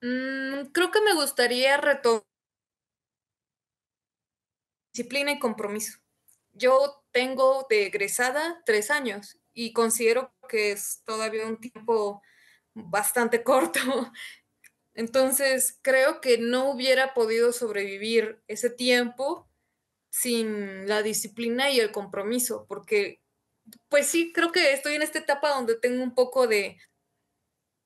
Mm, 0.03 0.67
creo 0.73 0.91
que 0.91 1.01
me 1.01 1.15
gustaría 1.15 1.77
retomar 1.79 2.25
disciplina 4.93 5.33
y 5.33 5.39
compromiso. 5.39 5.99
Yo 6.53 7.03
tengo 7.13 7.67
de 7.71 7.87
egresada 7.87 8.63
tres 8.67 8.91
años 8.91 9.39
y 9.55 9.73
considero 9.73 10.35
que 10.49 10.73
es 10.73 11.03
todavía 11.05 11.47
un 11.47 11.59
tiempo 11.61 12.23
bastante 12.75 13.43
corto. 13.45 13.81
Entonces, 14.95 15.79
creo 15.83 16.21
que 16.21 16.39
no 16.39 16.71
hubiera 16.71 17.15
podido 17.15 17.53
sobrevivir 17.53 18.43
ese 18.49 18.71
tiempo 18.71 19.49
sin 20.11 20.89
la 20.89 21.03
disciplina 21.03 21.71
y 21.71 21.81
el 21.81 21.93
compromiso, 21.93 22.67
porque, 22.69 23.21
pues 23.89 24.07
sí, 24.09 24.33
creo 24.35 24.53
que 24.53 24.73
estoy 24.75 24.95
en 24.97 25.03
esta 25.03 25.21
etapa 25.21 25.51
donde 25.51 25.77
tengo 25.79 26.03
un 26.05 26.15
poco 26.15 26.47
de, 26.49 26.79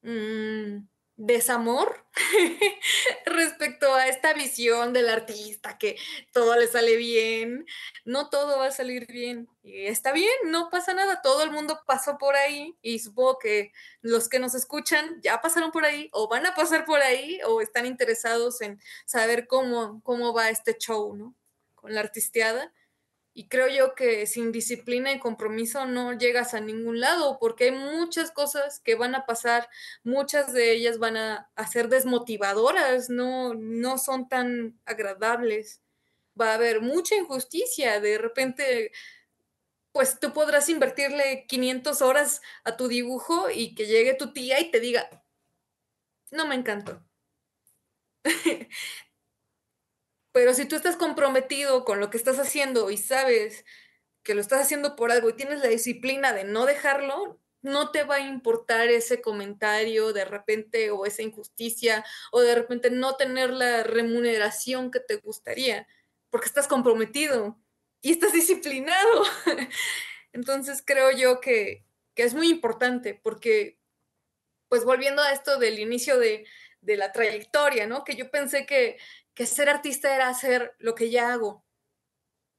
mm, 0.02 0.86
desamor 1.16 2.04
respecto 3.26 3.94
a 3.94 4.06
esta 4.06 4.34
visión 4.34 4.92
del 4.92 5.08
artista, 5.08 5.78
que 5.78 5.96
todo 6.32 6.56
le 6.56 6.66
sale 6.66 6.96
bien, 6.96 7.66
no 8.04 8.28
todo 8.28 8.58
va 8.58 8.66
a 8.66 8.72
salir 8.72 9.06
bien. 9.06 9.48
Y 9.62 9.86
está 9.86 10.12
bien, 10.12 10.30
no 10.46 10.68
pasa 10.70 10.94
nada, 10.94 11.22
todo 11.22 11.42
el 11.42 11.50
mundo 11.50 11.80
pasó 11.86 12.18
por 12.18 12.36
ahí 12.36 12.76
y 12.82 12.98
supongo 12.98 13.38
que 13.38 13.72
los 14.02 14.28
que 14.28 14.38
nos 14.38 14.54
escuchan 14.54 15.20
ya 15.22 15.40
pasaron 15.40 15.70
por 15.72 15.84
ahí 15.84 16.08
o 16.12 16.28
van 16.28 16.46
a 16.46 16.54
pasar 16.54 16.84
por 16.84 17.00
ahí 17.00 17.40
o 17.46 17.60
están 17.60 17.86
interesados 17.86 18.60
en 18.60 18.80
saber 19.06 19.46
cómo, 19.46 20.00
cómo 20.02 20.34
va 20.34 20.50
este 20.50 20.76
show, 20.78 21.16
¿no? 21.16 21.34
Con 21.74 21.94
la 21.94 22.00
artisteada. 22.00 22.72
Y 23.38 23.48
creo 23.48 23.68
yo 23.68 23.94
que 23.94 24.26
sin 24.26 24.50
disciplina 24.50 25.12
y 25.12 25.18
compromiso 25.18 25.84
no 25.84 26.14
llegas 26.14 26.54
a 26.54 26.60
ningún 26.60 27.00
lado, 27.00 27.38
porque 27.38 27.64
hay 27.64 27.72
muchas 27.72 28.30
cosas 28.30 28.80
que 28.80 28.94
van 28.94 29.14
a 29.14 29.26
pasar, 29.26 29.68
muchas 30.02 30.54
de 30.54 30.72
ellas 30.72 30.98
van 30.98 31.18
a, 31.18 31.50
ser 31.70 31.90
desmotivadoras, 31.90 33.10
no, 33.10 33.52
no 33.52 33.98
son 33.98 34.26
tan 34.26 34.80
agradables. 34.86 35.82
Va 36.40 36.52
a 36.52 36.54
haber 36.54 36.80
mucha 36.80 37.14
injusticia, 37.14 38.00
de 38.00 38.16
repente, 38.16 38.90
pues 39.92 40.18
tú 40.18 40.32
podrás 40.32 40.70
invertirle 40.70 41.44
500 41.46 42.00
horas 42.00 42.40
a 42.64 42.78
tu 42.78 42.88
dibujo 42.88 43.50
y 43.50 43.74
que 43.74 43.86
llegue 43.86 44.14
tu 44.14 44.32
tía 44.32 44.60
y 44.60 44.70
te 44.70 44.80
diga, 44.80 45.10
no 46.30 46.46
me 46.46 46.54
encantó. 46.54 47.02
Pero 50.36 50.52
si 50.52 50.66
tú 50.66 50.76
estás 50.76 50.96
comprometido 50.96 51.86
con 51.86 51.98
lo 51.98 52.10
que 52.10 52.18
estás 52.18 52.38
haciendo 52.38 52.90
y 52.90 52.98
sabes 52.98 53.64
que 54.22 54.34
lo 54.34 54.42
estás 54.42 54.60
haciendo 54.60 54.94
por 54.94 55.10
algo 55.10 55.30
y 55.30 55.32
tienes 55.32 55.60
la 55.60 55.68
disciplina 55.68 56.34
de 56.34 56.44
no 56.44 56.66
dejarlo, 56.66 57.40
no 57.62 57.90
te 57.90 58.04
va 58.04 58.16
a 58.16 58.28
importar 58.28 58.88
ese 58.88 59.22
comentario 59.22 60.12
de 60.12 60.26
repente 60.26 60.90
o 60.90 61.06
esa 61.06 61.22
injusticia 61.22 62.04
o 62.32 62.42
de 62.42 62.54
repente 62.54 62.90
no 62.90 63.16
tener 63.16 63.48
la 63.48 63.82
remuneración 63.82 64.90
que 64.90 65.00
te 65.00 65.16
gustaría, 65.16 65.88
porque 66.28 66.48
estás 66.48 66.68
comprometido 66.68 67.58
y 68.02 68.12
estás 68.12 68.34
disciplinado. 68.34 69.22
Entonces 70.34 70.82
creo 70.84 71.12
yo 71.12 71.40
que, 71.40 71.86
es 72.14 72.34
muy 72.34 72.50
importante 72.50 73.14
porque, 73.14 73.78
pues 74.68 74.84
volviendo 74.84 75.22
a 75.22 75.32
esto 75.32 75.58
del 75.58 75.78
inicio 75.78 76.18
de, 76.18 76.46
de 76.82 76.98
la 76.98 77.10
trayectoria, 77.12 77.86
¿no? 77.86 78.04
Que 78.04 78.16
yo 78.16 78.30
pensé 78.30 78.66
que, 78.66 78.98
que 79.36 79.46
ser 79.46 79.68
artista 79.68 80.12
era 80.12 80.28
hacer 80.28 80.74
lo 80.78 80.94
que 80.94 81.10
ya 81.10 81.32
hago. 81.32 81.64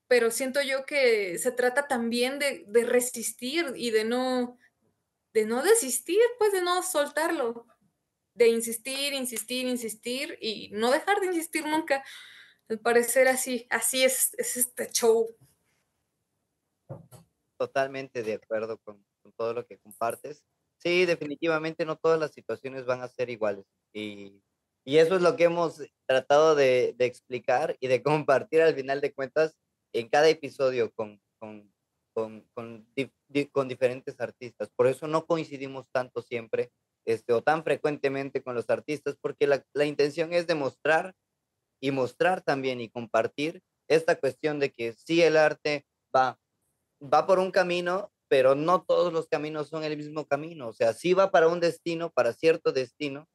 Pero 0.08 0.30
siento 0.32 0.62
yo 0.62 0.86
que 0.86 1.38
se 1.40 1.52
trata 1.52 1.88
también 1.88 2.40
de, 2.40 2.66
resistir 2.86 3.74
y 3.76 3.90
de 3.90 4.06
no, 4.06 4.58
de 5.34 5.46
no 5.46 5.64
desistir, 5.64 6.22
pues 6.38 6.54
de 6.54 6.62
no 6.62 6.84
soltarlo, 6.84 7.66
de 8.36 8.50
insistir, 8.50 9.14
insistir, 9.14 9.68
insistir 9.68 10.38
y 10.40 10.70
no 10.72 10.92
dejar 10.92 11.20
de 11.20 11.26
insistir 11.26 11.66
nunca. 11.66 12.06
Al 12.70 12.80
parecer 12.80 13.28
así, 13.28 13.66
así 13.72 14.04
es, 14.04 14.34
es 14.38 14.56
este 14.56 14.90
show. 14.92 15.36
Totalmente 17.58 18.22
de 18.22 18.36
acuerdo 18.36 18.78
con, 18.78 19.04
con, 19.24 19.34
todo 19.34 19.54
lo 19.54 19.66
que 19.66 19.80
compartes. 19.80 20.44
Sí, 20.78 21.06
definitivamente 21.06 21.86
no 21.86 21.98
todas 21.98 22.20
las 22.20 22.34
situaciones 22.34 22.86
van 22.86 23.02
a 23.02 23.08
ser 23.08 23.32
iguales 23.32 23.66
y 23.92 24.44
y 24.88 25.00
eso 25.00 25.18
es 25.18 25.22
lo 25.22 25.36
que 25.36 25.44
hemos 25.44 25.82
tratado 26.06 26.56
de, 26.56 26.96
explicar 27.00 27.76
y 27.82 27.88
de 27.90 28.02
compartir 28.04 28.62
al 28.62 28.74
final 28.74 29.02
de 29.02 29.14
cuentas 29.14 29.58
en 29.94 30.08
cada 30.08 30.30
episodio 30.30 30.94
con, 30.94 31.22
diferentes 33.68 34.16
artistas. 34.22 34.70
Por 34.74 34.88
eso 34.88 35.08
no 35.08 35.26
coincidimos 35.26 35.90
tanto 35.92 36.22
siempre 36.22 36.72
este, 37.06 37.34
o 37.34 37.44
tan 37.44 37.66
frecuentemente 37.66 38.42
con 38.42 38.56
los 38.56 38.70
artistas, 38.70 39.18
porque 39.20 39.46
la, 39.46 39.62
la 39.74 39.84
intención 39.84 40.32
es 40.32 40.48
demostrar 40.48 41.14
y 41.82 41.92
mostrar 41.92 42.42
también 42.42 42.80
y 42.80 42.90
compartir 42.90 43.62
esta 43.90 44.18
cuestión 44.18 44.60
de 44.60 44.72
que 44.72 44.94
sí 44.94 45.22
el 45.22 45.36
arte 45.36 45.86
va, 46.16 46.40
va 47.02 47.28
por 47.28 47.40
un 47.40 47.52
camino, 47.52 48.10
pero 48.30 48.56
no 48.56 48.84
todos 48.84 49.12
los 49.12 49.28
caminos 49.28 49.68
son 49.68 49.84
el 49.84 49.98
mismo 49.98 50.26
camino. 50.26 50.70
O 50.70 50.74
sea, 50.74 50.94
sí 50.94 51.14
va 51.14 51.30
para 51.30 51.50
un 51.50 51.60
destino, 51.60 52.10
para 52.10 52.32
cierto 52.32 52.72
destino, 52.72 53.28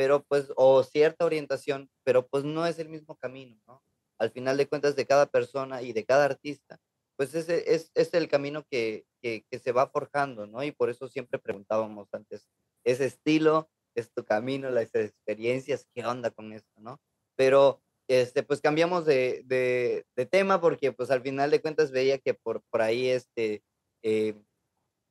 pero 0.00 0.24
pues, 0.24 0.50
o 0.56 0.82
cierta 0.82 1.26
orientación, 1.26 1.90
pero 2.04 2.26
pues 2.26 2.42
no 2.42 2.64
es 2.64 2.78
el 2.78 2.88
mismo 2.88 3.16
camino, 3.16 3.60
¿no? 3.66 3.82
Al 4.18 4.30
final 4.30 4.56
de 4.56 4.66
cuentas, 4.66 4.96
de 4.96 5.04
cada 5.04 5.26
persona 5.26 5.82
y 5.82 5.92
de 5.92 6.06
cada 6.06 6.24
artista, 6.24 6.80
pues 7.18 7.34
ese 7.34 7.74
es, 7.74 7.90
es 7.94 8.14
el 8.14 8.26
camino 8.26 8.64
que, 8.70 9.04
que, 9.20 9.44
se 9.62 9.72
va 9.72 9.90
forjando, 9.90 10.46
¿no? 10.46 10.64
Y 10.64 10.72
por 10.72 10.88
eso 10.88 11.06
siempre 11.06 11.38
preguntábamos 11.38 12.08
antes, 12.14 12.48
ese 12.82 13.04
estilo, 13.04 13.68
es 13.94 14.10
tu 14.10 14.24
camino, 14.24 14.70
las 14.70 14.94
experiencias, 14.94 15.86
¿qué 15.94 16.02
onda 16.06 16.30
con 16.30 16.54
esto, 16.54 16.80
no? 16.80 16.98
Pero, 17.36 17.82
este, 18.08 18.42
pues 18.42 18.62
cambiamos 18.62 19.04
de, 19.04 19.42
de, 19.44 20.06
de 20.16 20.24
tema 20.24 20.62
porque, 20.62 20.92
pues 20.92 21.10
al 21.10 21.20
final 21.20 21.50
de 21.50 21.60
cuentas 21.60 21.90
veía 21.90 22.16
que 22.16 22.32
por, 22.32 22.62
por 22.70 22.80
ahí, 22.80 23.08
este, 23.08 23.62
eh, 24.02 24.34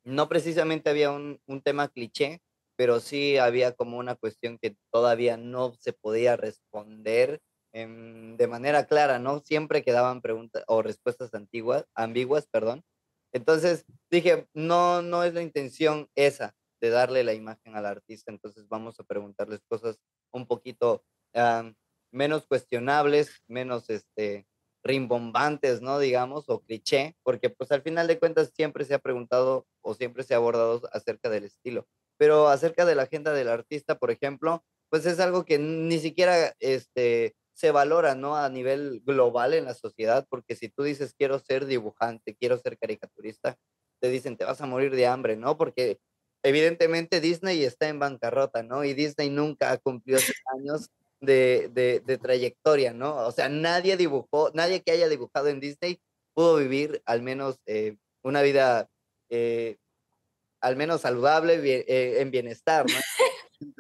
no 0.04 0.28
precisamente 0.28 0.90
había 0.90 1.12
un, 1.12 1.40
un 1.46 1.62
tema 1.62 1.90
cliché, 1.90 2.42
pero 2.80 3.02
sí 3.02 3.38
había 3.38 3.74
como 3.74 3.98
una 3.98 4.16
cuestión 4.16 4.58
que 4.58 4.78
todavía 4.90 5.36
no 5.36 5.74
se 5.82 5.92
podía 5.92 6.38
responder 6.38 7.42
de 7.74 8.48
manera 8.48 8.86
clara, 8.86 9.20
¿no? 9.20 9.42
Siempre 9.42 9.84
quedaban 9.84 10.22
preguntas 10.22 10.64
o 10.66 10.82
respuestas 10.82 11.34
antiguas, 11.34 11.84
ambiguas, 11.94 12.48
perdón. 12.48 12.86
Entonces 13.34 13.84
dije, 14.10 14.48
no, 14.54 15.02
no 15.02 15.26
es 15.26 15.34
la 15.34 15.42
intención 15.42 16.08
esa 16.16 16.56
de 16.80 16.90
darle 16.90 17.26
la 17.26 17.34
imagen 17.34 17.76
al 17.76 17.86
artista, 17.86 18.32
entonces 18.32 18.70
vamos 18.70 18.98
a 18.98 19.04
preguntarles 19.04 19.60
cosas 19.68 20.00
un 20.32 20.48
poquito 20.48 21.04
menos 22.14 22.48
cuestionables, 22.48 23.44
menos 23.50 23.90
este, 23.90 24.48
rimbombantes, 24.86 25.82
¿no? 25.82 26.00
Digamos, 26.00 26.46
o 26.48 26.62
cliché, 26.62 27.18
porque 27.24 27.50
pues 27.50 27.74
al 27.74 27.82
final 27.82 28.08
de 28.08 28.20
cuentas 28.20 28.54
siempre 28.56 28.86
se 28.86 28.94
ha 28.94 29.00
preguntado 29.00 29.68
o 29.82 29.96
siempre 29.96 30.24
se 30.24 30.34
ha 30.34 30.38
abordado 30.38 30.90
acerca 30.94 31.30
del 31.30 31.44
estilo 31.44 31.86
pero 32.20 32.50
acerca 32.50 32.86
de 32.86 32.96
la 32.96 33.04
agenda 33.04 33.34
del 33.34 33.48
artista, 33.48 33.98
por 33.98 34.12
ejemplo, 34.12 34.62
pues 34.90 35.06
es 35.06 35.22
algo 35.22 35.46
que 35.46 35.58
ni 35.58 36.00
siquiera 36.00 36.54
este, 36.60 37.34
se 37.54 37.72
valora, 37.72 38.14
¿no? 38.14 38.36
A 38.36 38.50
nivel 38.50 39.02
global 39.06 39.54
en 39.54 39.66
la 39.66 39.74
sociedad, 39.74 40.28
porque 40.30 40.58
si 40.58 40.68
tú 40.68 40.84
dices 40.84 41.16
quiero 41.18 41.40
ser 41.40 41.66
dibujante, 41.66 42.36
quiero 42.36 42.58
ser 42.58 42.78
caricaturista, 42.78 43.58
te 44.02 44.10
dicen 44.10 44.36
te 44.36 44.44
vas 44.44 44.60
a 44.60 44.66
morir 44.66 44.94
de 44.94 45.08
hambre, 45.08 45.38
¿no? 45.38 45.58
Porque 45.58 46.00
evidentemente 46.44 47.22
Disney 47.22 47.64
está 47.64 47.88
en 47.88 48.00
bancarrota, 48.00 48.64
¿no? 48.64 48.84
Y 48.84 48.94
Disney 48.94 49.30
nunca 49.30 49.72
ha 49.72 49.78
cumplido 49.78 50.20
años 50.58 50.90
de, 51.22 51.70
de, 52.06 52.18
trayectoria, 52.18 52.94
¿no? 52.94 53.16
O 53.28 53.32
sea, 53.32 53.48
nadie 53.48 53.96
dibujó, 53.96 54.52
nadie 54.54 54.82
que 54.82 54.92
haya 54.92 55.08
dibujado 55.08 55.48
en 55.48 55.62
Disney 55.62 56.02
pudo 56.34 56.58
vivir 56.58 57.02
al 57.06 57.22
menos 57.22 57.60
eh, 57.66 57.96
una 58.24 58.42
vida 58.42 58.90
eh, 59.30 59.78
al 60.62 60.76
menos 60.76 61.02
saludable, 61.02 61.56
eh, 61.64 62.22
en 62.22 62.32
bienestar, 62.32 62.86
¿no? 62.86 62.98